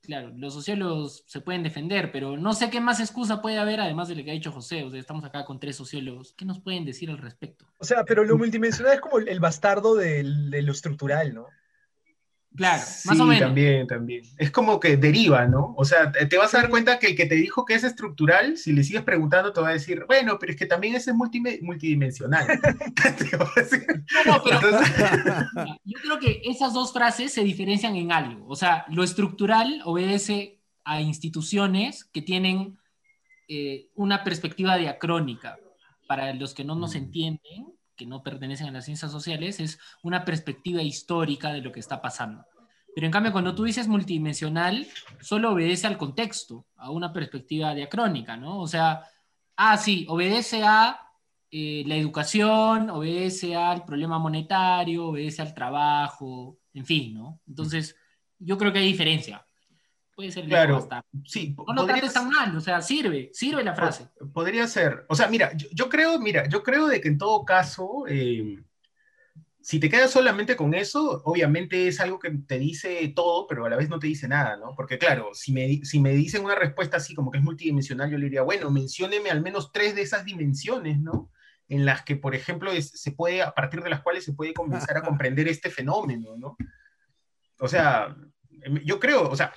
[0.00, 4.08] claro, los sociólogos se pueden defender, pero no sé qué más excusa puede haber además
[4.08, 4.84] de lo que ha dicho José.
[4.84, 6.32] O sea, estamos acá con tres sociólogos.
[6.32, 7.66] ¿Qué nos pueden decir al respecto?
[7.76, 11.46] O sea, pero lo multidimensional es como el bastardo de lo estructural, ¿no?
[12.54, 13.40] Claro, más o menos.
[13.40, 14.22] También, también.
[14.36, 15.74] Es como que deriva, ¿no?
[15.76, 18.58] O sea, te vas a dar cuenta que el que te dijo que es estructural,
[18.58, 21.16] si le sigues preguntando, te va a decir, bueno, pero es que también ese es
[21.16, 22.46] multidimensional.
[24.26, 24.60] no, no, pero
[25.84, 28.46] yo creo que esas dos frases se diferencian en algo.
[28.48, 32.78] O sea, lo estructural obedece a instituciones que tienen
[33.48, 35.58] eh, una perspectiva diacrónica.
[36.06, 36.98] Para los que no nos mm.
[36.98, 37.72] entienden,
[38.02, 42.02] que no pertenecen a las ciencias sociales, es una perspectiva histórica de lo que está
[42.02, 42.44] pasando.
[42.94, 44.88] Pero en cambio, cuando tú dices multidimensional,
[45.20, 48.58] solo obedece al contexto, a una perspectiva diacrónica, ¿no?
[48.60, 49.04] O sea,
[49.56, 50.98] ah, sí, obedece a
[51.52, 57.40] eh, la educación, obedece al problema monetario, obedece al trabajo, en fin, ¿no?
[57.46, 57.94] Entonces,
[58.40, 59.46] yo creo que hay diferencia
[60.14, 60.88] puede ser claro,
[61.24, 64.08] sí, no lo trates tan mal, o sea, sirve, sirve la frase.
[64.32, 68.04] Podría ser, o sea, mira, yo, creo, mira, yo creo de que en todo caso,
[68.08, 68.58] eh,
[69.60, 73.70] si te quedas solamente con eso, obviamente es algo que te dice todo, pero a
[73.70, 74.74] la vez no te dice nada, ¿no?
[74.76, 78.18] Porque claro, si me, si me dicen una respuesta así como que es multidimensional, yo
[78.18, 81.30] le diría, bueno, mencióneme al menos tres de esas dimensiones, ¿no?
[81.68, 84.96] En las que, por ejemplo, se puede, a partir de las cuales se puede comenzar
[84.96, 86.56] a comprender este fenómeno, ¿no?
[87.60, 88.14] O sea,
[88.84, 89.52] yo creo, o sea,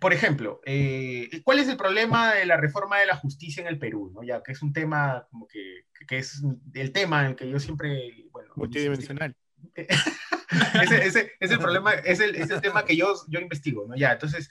[0.00, 3.78] por ejemplo, eh, ¿cuál es el problema de la reforma de la justicia en el
[3.78, 4.10] Perú?
[4.14, 4.22] ¿no?
[4.22, 6.42] Ya que es un tema como que, que es
[6.74, 8.26] el tema en el que yo siempre...
[8.30, 9.34] Bueno, Multidimensional.
[9.74, 13.96] ese, ese, es el problema, es el, es el tema que yo, yo investigo, ¿no?
[13.96, 14.50] Ya, entonces,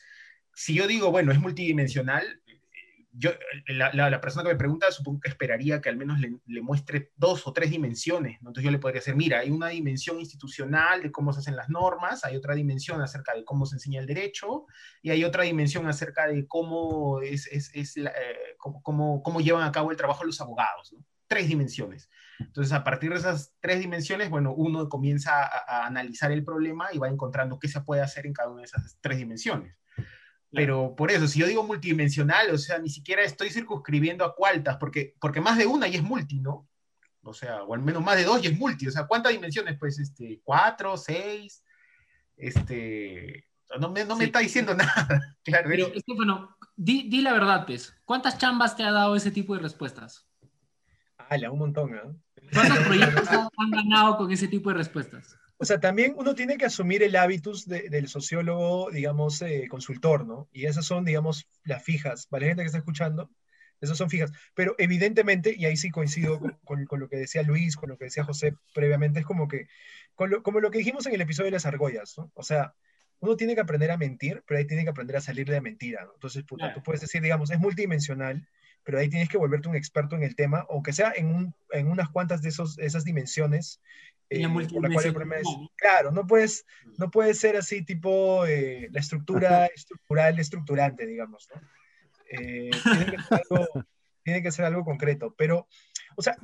[0.53, 2.41] si yo digo, bueno, es multidimensional,
[3.68, 7.53] la, persona que me pregunta supongo que esperaría que al menos le, muestre dos o
[7.53, 8.38] tres dimensiones.
[8.39, 11.70] Entonces yo le podría decir, mira, hay una dimensión institucional de cómo se hacen las
[11.70, 14.65] normas, hay otra dimensión acerca de cómo se enseña el derecho,
[15.01, 18.15] y hay otra dimensión acerca de cómo, es, eh,
[18.57, 20.95] cómo, cómo, llevan a cabo el trabajo los abogados.
[21.28, 22.09] Tres dimensiones.
[22.39, 26.88] Entonces, a partir de esas tres dimensiones, bueno, uno comienza a, a analizar el problema
[26.93, 29.76] y va encontrando qué se puede hacer en cada una de esas tres dimensiones.
[30.51, 34.77] Pero por eso, si yo digo multidimensional, o sea, ni siquiera estoy circunscribiendo a cuántas,
[34.77, 36.67] porque, porque más de una y es multi, ¿no?
[37.21, 38.87] O sea, o al menos más de dos y es multi.
[38.87, 39.77] O sea, ¿cuántas dimensiones?
[39.77, 41.63] Pues, este, cuatro, seis,
[42.35, 43.45] este...
[43.81, 45.35] No me, no me está diciendo nada.
[45.43, 47.93] claro, Pero, Estefano, di, di, la verdad, pues.
[48.05, 50.25] ¿Cuántas chambas te ha dado ese tipo de respuestas?
[51.17, 52.01] Ah, un montón, ¿eh?
[52.53, 55.37] ¿Cuántos proyectos han ganado con ese tipo de respuestas?
[55.60, 60.47] O sea, también uno tiene que asumir el hábitus del sociólogo, digamos, eh, consultor, ¿no?
[60.51, 62.28] Y esas son, digamos, las fijas.
[62.30, 63.32] La gente que está escuchando,
[63.82, 64.32] esas son fijas.
[64.53, 68.24] Pero evidentemente, y ahí sí coincido con, lo que decía Luis, con lo que decía
[68.24, 69.68] José previamente, es como que,
[70.16, 72.32] como lo que dijimos en el episodio de las argollas, ¿no?
[72.36, 72.76] O sea,
[73.20, 75.62] uno tiene que aprender a mentir, pero ahí tiene que aprender a salir de la
[75.62, 76.14] mentira, ¿no?
[76.14, 78.47] Entonces, puta, tú puedes decir, digamos, es multidimensional,
[78.88, 81.89] pero ahí tienes que volverte un experto en el tema, aunque sea en, un, en
[81.89, 83.81] unas cuantas de esos, esas dimensiones
[84.29, 84.47] eh,
[85.75, 86.65] claro, no puedes,
[86.97, 91.61] no puede ser así tipo eh, la estructura estructural estructurante, digamos, ¿no?
[92.31, 92.71] Eh,
[94.23, 95.67] tiene, que ser algo, concreto, pero,
[96.15, 96.38] o sea,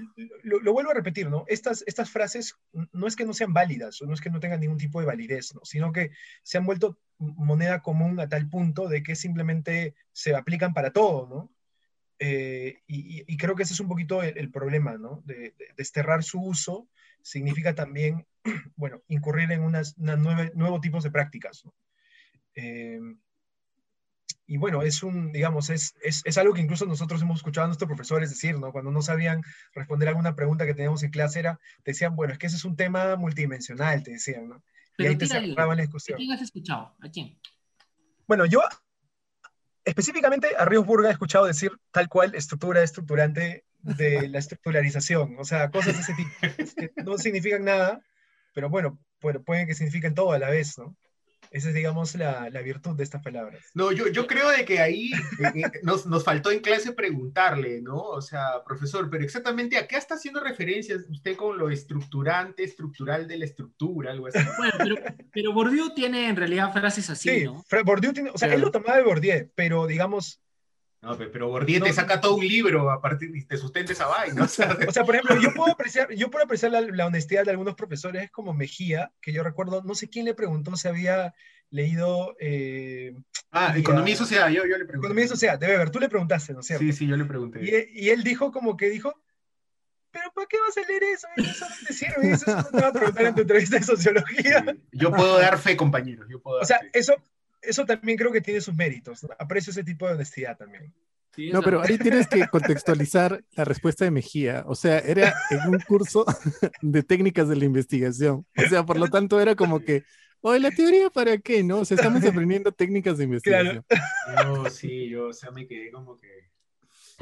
[0.44, 1.46] lo, vuelvo a repetir, ¿no?
[1.48, 2.56] Estas, estas frases
[2.92, 5.06] no es que no sean válidas, o no es que no tengan ningún tipo de
[5.06, 5.62] validez, ¿no?
[5.64, 6.12] Sino que
[6.44, 11.30] se han vuelto moneda común a tal punto de que simplemente se aplican para todo,
[11.30, 11.54] ¿no?
[12.20, 15.22] Y, creo que ese es un poquito el, problema, ¿no?
[15.26, 16.88] De, de, desterrar su uso
[17.24, 18.28] significa también,
[18.76, 21.64] bueno, incurrir en unas, nuevos tipos de prácticas.
[22.56, 23.00] Eh,
[24.46, 27.68] y bueno, es un, digamos, es, es, es, algo que incluso nosotros hemos escuchado a
[27.68, 28.72] nuestros profesores decir, ¿no?
[28.72, 29.42] Cuando no sabían
[29.74, 32.76] responder alguna pregunta que teníamos en clase era, decían, bueno, es que ese es un
[32.76, 34.64] tema multidimensional, te decían, ¿no?
[34.98, 36.18] Pero y ahí te cerraban la discusión.
[36.18, 36.96] ¿A quién has escuchado?
[37.00, 37.40] ¿A quién?
[38.28, 38.62] Bueno, yo
[39.86, 45.44] específicamente a Ríos Burga he escuchado decir tal cual estructura estructurante de la estructuralización, o
[45.44, 46.30] sea, cosas de ese tipo,
[46.76, 48.02] que no significan nada,
[48.54, 50.96] pero bueno, pu- pueden que signifiquen todo a la vez, ¿no?
[51.54, 53.64] Esa es, digamos, la, la virtud de estas palabras.
[53.76, 57.80] No, yo, yo creo de que ahí eh, eh, nos, nos faltó en clase preguntarle,
[57.80, 57.98] ¿no?
[58.00, 63.28] O sea, profesor, pero exactamente a qué está haciendo referencia usted con lo estructurante, estructural
[63.28, 64.40] de la estructura, algo así.
[64.58, 64.96] Bueno, pero,
[65.32, 67.64] pero Bourdieu tiene en realidad frases así, Sí, ¿no?
[67.86, 68.56] Bourdieu tiene, o sea, Claro.
[68.58, 70.42] él lo tomaba de Bourdieu, pero digamos,
[71.04, 73.92] No, pe- pero Bourdieu No, te saca todo un libro a partir y te sustenta
[73.92, 74.44] esa vaina.
[74.44, 77.44] O sea, o sea, por ejemplo, yo puedo apreciar, yo puedo apreciar la, la honestidad
[77.44, 81.34] de algunos profesores como Mejía, que yo recuerdo, no sé quién le preguntó si había
[81.70, 83.14] leído eh,
[83.52, 84.98] ah, economía y sociedad, yo, yo le pregunté.
[84.98, 86.84] Economía y Sociedad, debe ver, tú le preguntaste, ¿no es cierto?
[86.86, 87.60] Sí, sí, yo le pregunté.
[87.66, 89.14] Y, él- y él dijo como que dijo,
[90.12, 91.28] pero ¿para qué vas a leer eso?
[91.36, 94.64] Eso no te sirve, eso no te va a preguntar en tu entrevista de sociología.
[94.72, 96.28] Sí, Yo puedo dar fe, compañeros.
[96.30, 96.92] Yo puedo dar O sea, fe.
[96.94, 97.16] eso,
[97.64, 99.24] eso también creo que tiene sus méritos.
[99.24, 99.30] ¿no?
[99.40, 100.94] Aprecio ese tipo de honestidad también.
[101.36, 104.64] Sí, No, pero ahí tienes que contextualizar la respuesta de Mejía.
[104.68, 106.26] O sea, era en un curso
[106.82, 108.46] de técnicas de la investigación.
[108.56, 110.04] O sea, por lo tanto, era como que,
[110.42, 111.64] oye, ¿la teoría para qué?
[111.64, 111.80] ¿No?
[111.80, 113.84] O sea, estamos aprendiendo técnicas de investigación.
[114.38, 116.52] Yo sí, yo, o sea, me quedé como que.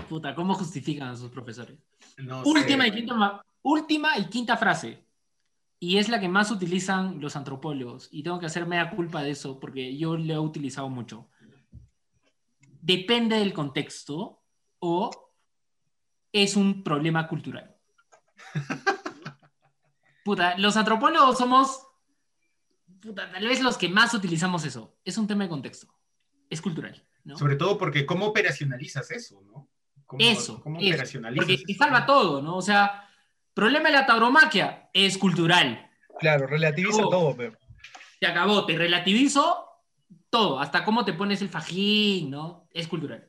[0.10, 1.78] Puta, ¿cómo justifican a sus profesores?
[2.18, 4.98] No última, sé, y quinta, ma- última y quinta frase.
[5.84, 8.08] Y es la que más utilizan los antropólogos.
[8.12, 11.28] Y tengo que hacer mea culpa de eso porque yo lo he utilizado mucho.
[12.80, 14.44] Depende del contexto
[14.78, 15.10] o
[16.32, 17.76] es un problema cultural.
[20.24, 21.82] Puta, los antropólogos somos,
[23.02, 25.00] puta, tal vez los que más utilizamos eso.
[25.04, 25.88] Es un tema de contexto.
[26.48, 27.04] Es cultural.
[27.24, 27.36] ¿no?
[27.40, 29.68] Sobre todo porque, ¿cómo operacionalizas eso, no?
[30.06, 32.58] ¿Cómo, Eso, ¿Cómo eso, operacionalizas porque te salva todo, ¿no?
[32.58, 33.10] O sea,
[33.54, 35.90] problema de la tauromaquia es cultural.
[36.20, 37.58] Claro, relativiza todo, pero.
[38.20, 39.68] Se acabó, te relativizo
[40.30, 42.68] todo, hasta cómo te pones el fajín, ¿no?
[42.72, 43.28] Es cultural.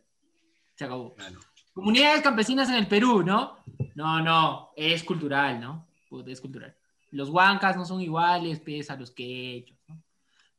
[0.74, 1.14] Se acabó.
[1.14, 1.40] Claro.
[1.72, 3.64] Comunidades campesinas en el Perú, ¿no?
[3.94, 5.88] No, no, es cultural, ¿no?
[6.26, 6.76] Es cultural.
[7.10, 10.02] Los huancas no son iguales, pues, a los quechos, ¿no?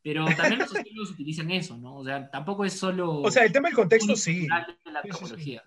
[0.01, 1.97] Pero también los sociólogos utilizan eso, ¿no?
[1.97, 3.21] O sea, tampoco es solo...
[3.21, 4.41] O sea, el tema del contexto sí.
[4.41, 5.59] de la Sí, sí, sí.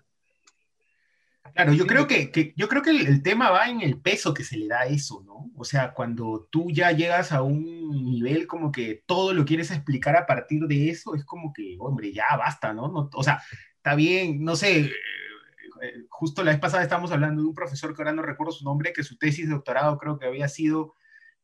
[1.53, 4.33] Claro, yo creo que, que- yo creo que el, el tema va en el peso
[4.33, 5.51] que se le da a eso, ¿no?
[5.55, 10.15] O sea, cuando tú ya llegas a un nivel como que todo lo quieres explicar
[10.15, 12.87] a partir de eso, es como que, hombre, ya basta, ¿no?
[12.87, 13.41] No- o sea,
[13.75, 14.91] está bien, no sé, eh,
[15.83, 18.63] eh, justo la vez pasada estábamos hablando de un profesor que ahora no recuerdo su
[18.65, 20.95] nombre, que su tesis de doctorado creo que había sido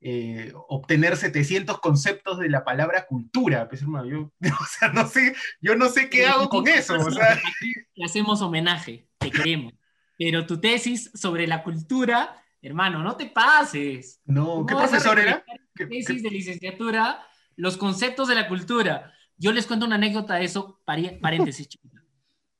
[0.06, 3.70] eh, obtener 700 conceptos de la palabra cultura.
[3.70, 4.32] Pues, hermano, yo,
[4.62, 7.39] o sea, no sé, yo no sé qué hago con eso, o sea...
[8.04, 9.74] Hacemos homenaje, te queremos.
[10.18, 14.22] Pero tu tesis sobre la cultura, hermano, no te pases.
[14.26, 15.43] No, ¿qué ¿Cómo vas a profesor era?
[15.47, 19.11] en ¿Qué- tesis de licenciatura, los conceptos de la cultura.
[19.38, 22.03] Yo les cuento una anécdota de eso, paréntesis chiquita.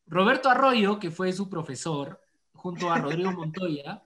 [0.08, 2.20] Roberto Arroyo, que fue su profesor,
[2.54, 4.04] junto a Rodrigo Montoya,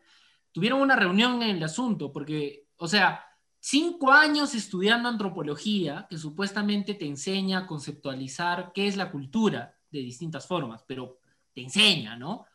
[0.51, 3.23] tuvieron una reunión en el asunto, porque, o sea,
[3.59, 9.99] cinco años estudiando antropología, que supuestamente te enseña a conceptualizar qué es la cultura de
[9.99, 11.19] distintas formas, pero
[11.53, 12.45] te enseña, ¿no?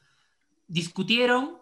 [0.73, 1.59] Discutieron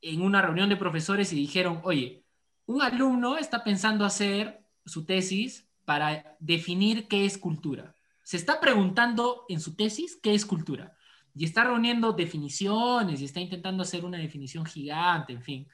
[0.00, 2.24] en una reunión de profesores y dijeron, oye,
[2.66, 7.94] un alumno está pensando hacer su tesis para definir qué es cultura.
[8.24, 10.96] Se está preguntando en su tesis qué es cultura.
[11.36, 15.68] Y está reuniendo definiciones y está intentando hacer una definición gigante, en fin.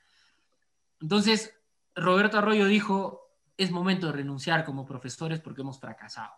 [1.01, 1.55] Entonces,
[1.95, 6.35] Roberto Arroyo dijo, es momento de renunciar como profesores porque hemos fracasado.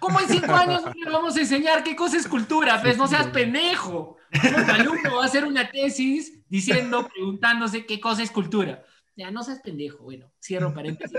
[0.00, 2.80] ¿Cómo en cinco años le vamos a enseñar qué cosa es cultura?
[2.82, 4.16] Pues no seas pendejo.
[4.42, 8.84] ¿Cómo tu alumno va a hacer una tesis diciendo, preguntándose qué cosa es cultura?
[9.16, 10.04] Ya, no seas pendejo.
[10.04, 11.18] Bueno, cierro paréntesis.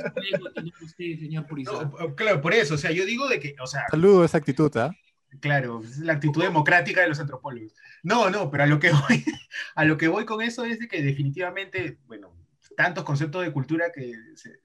[0.82, 1.91] Usted, señor Purizón.
[1.99, 4.75] No, claro, por eso, o sea, yo digo de que, o sea, Saludo esa actitud,
[4.78, 4.95] ¿ah?
[5.39, 7.73] claro, es la actitud democrática de los antropólogos.
[8.03, 9.25] No, no, pero a lo que voy,
[9.75, 12.34] a lo que voy con eso es de que definitivamente, bueno,
[12.78, 14.13] tantos conceptos de cultura que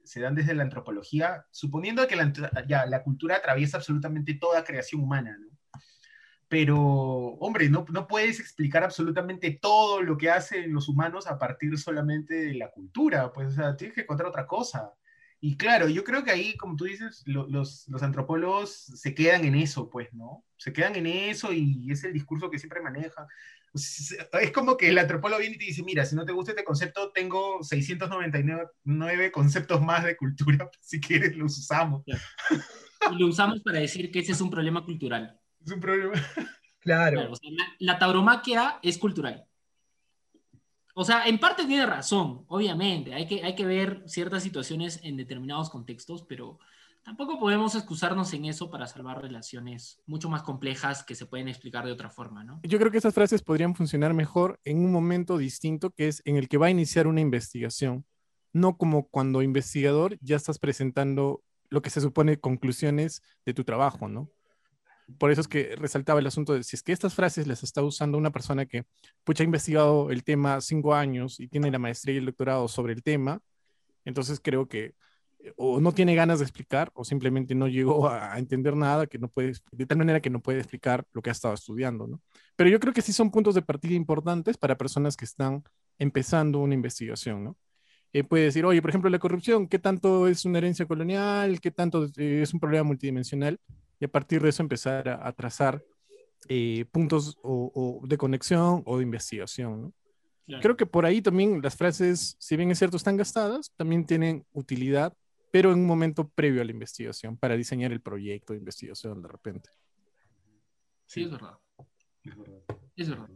[0.05, 2.31] se, dan desde la antropología, suponiendo que la,
[2.69, 5.49] ya, la cultura atraviesa absolutamente toda creación humana, ¿no?
[6.47, 11.79] Pero, hombre, no, no puedes explicar absolutamente todo lo que hacen los humanos a partir
[11.79, 14.93] solamente de la cultura, pues, o sea, tienes que encontrar otra cosa.
[15.45, 19.45] Y claro, yo creo que ahí, como tú dices, lo- los, los antropólogos se quedan
[19.45, 20.45] en eso, pues, ¿no?
[20.57, 23.27] Se quedan en eso y es el discurso que siempre manejan.
[23.75, 26.53] Sea, Es como que el antropólogo viene y te dice, mira, si no te gusta
[26.53, 32.05] este concepto, tengo 699 conceptos más de cultura, si quieres los usamos.
[32.07, 35.41] Y lo usamos para decir que ese es un problema cultural.
[35.65, 36.13] Es un problema.
[36.79, 37.17] Claro.
[37.17, 39.45] Claro, o sea, la, la tauromaquia es cultural.
[40.95, 43.15] O sea, en parte tiene razón, obviamente.
[43.15, 46.59] Hay que, hay que ver ciertas situaciones en determinados contextos, pero
[47.03, 51.85] tampoco podemos excusarnos en eso para salvar relaciones mucho más complejas que se pueden explicar
[51.87, 52.61] de otra forma, ¿no?
[52.63, 56.37] Yo creo que esas frases podrían funcionar mejor en un momento distinto, que es en
[56.37, 58.05] el que va a iniciar una investigación,
[58.53, 64.09] no como cuando investigador ya estás presentando lo que se supone conclusiones de tu trabajo,
[64.09, 64.29] ¿no?
[65.19, 67.83] Por eso es que resaltaba el asunto de si es que estas frases las está
[67.83, 68.85] usando una persona que
[69.25, 72.93] pucha, ha investigado el tema cinco años y tiene la maestría y el doctorado sobre
[72.93, 73.41] el tema,
[74.05, 74.95] entonces creo que
[75.41, 79.19] eh, o no tiene ganas de explicar o simplemente no llegó a, entender nada, que
[79.19, 82.21] no puede, de tal manera que no puede explicar lo que ha estado estudiando, ¿no?
[82.57, 85.65] Pero yo creo que sí son puntos de partida importantes para personas que están
[85.99, 87.57] empezando una investigación, ¿no?
[88.13, 91.61] Eh, puede decir, oye, por ejemplo, la corrupción, ¿qué tanto es una herencia colonial?
[91.61, 93.59] ¿Qué tanto eh, es un problema multidimensional?
[94.03, 95.81] Y a partir de eso empezar a, a trazar
[96.49, 99.93] eh, puntos o, o de conexión o de investigación, ¿no?
[100.45, 100.61] Claro.
[100.61, 104.45] Creo que por ahí también las frases, si bien es cierto, están gastadas, también tienen
[104.55, 105.15] utilidad,
[105.53, 109.29] pero en un momento previo a la investigación, para diseñar el proyecto de investigación de
[109.29, 109.71] repente.
[111.07, 111.57] Sí, es verdad.
[112.25, 112.59] Es verdad.
[112.97, 113.31] Es verdad.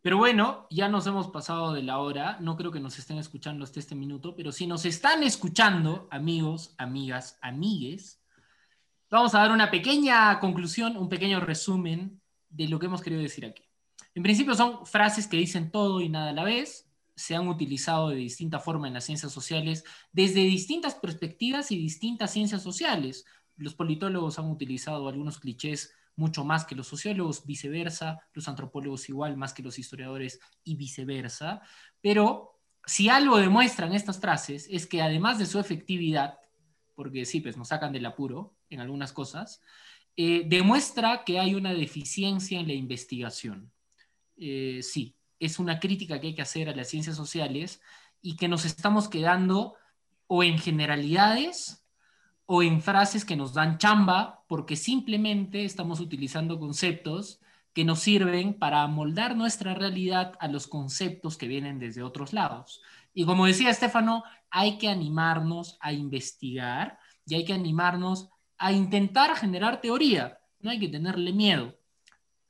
[0.00, 2.38] Pero bueno, ya nos hemos pasado de la hora.
[2.40, 6.74] No creo que nos estén escuchando hasta este minuto, pero si nos están escuchando, amigos,
[6.78, 8.19] amigas, amigues,
[9.10, 13.44] vamos a dar una pequeña conclusión, un pequeño resumen de lo que hemos querido decir
[13.44, 13.64] aquí.
[14.14, 16.88] En principio son frases que dicen todo y nada a la vez.
[17.14, 22.32] Se han utilizado de distinta forma en las ciencias sociales, desde distintas perspectivas y distintas
[22.32, 23.24] ciencias sociales.
[23.56, 29.36] Los politólogos han utilizado algunos clichés mucho más que los sociólogos, viceversa, los antropólogos igual
[29.36, 31.62] más que los historiadores y viceversa.
[32.00, 36.39] Pero si algo demuestran estas frases es que además de su efectividad,
[37.00, 39.62] porque sí, pues nos sacan del apuro en algunas cosas,
[40.18, 43.72] eh, demuestra que hay una deficiencia en la investigación.
[44.36, 47.80] Eh, sí, es una crítica que hay que hacer a las ciencias sociales
[48.20, 49.76] y que nos estamos quedando
[50.26, 51.86] o en generalidades
[52.44, 57.40] o en frases que nos dan chamba porque simplemente estamos utilizando conceptos
[57.72, 62.82] que nos sirven para amoldar nuestra realidad a los conceptos que vienen desde otros lados.
[63.12, 69.36] Y como decía Estefano, hay que animarnos a investigar y hay que animarnos a intentar
[69.36, 71.78] generar teoría, no hay que tenerle miedo.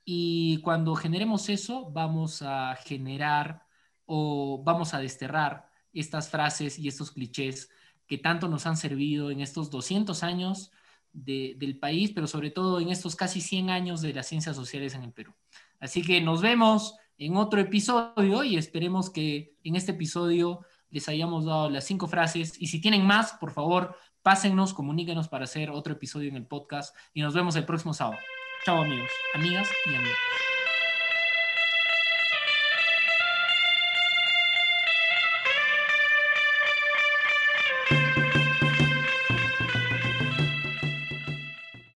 [0.05, 3.65] Y cuando generemos eso, vamos a generar
[4.07, 7.71] o vamos a desterrar estas frases y estos clichés
[8.07, 10.73] que tanto nos han servido en estos 200 años
[11.13, 14.95] de, del país, pero sobre todo en estos casi 100 años de las ciencias sociales
[14.95, 15.33] en el Perú.
[15.79, 21.45] Así que nos vemos en otro episodio y esperemos que en este episodio les hayamos
[21.45, 25.93] dado las cinco frases y si tienen más, por favor, pásennos, comuníquenos para hacer otro
[25.93, 28.19] episodio en el podcast y nos vemos el próximo sábado.
[28.65, 30.17] Chao amigos, amigas y amigos.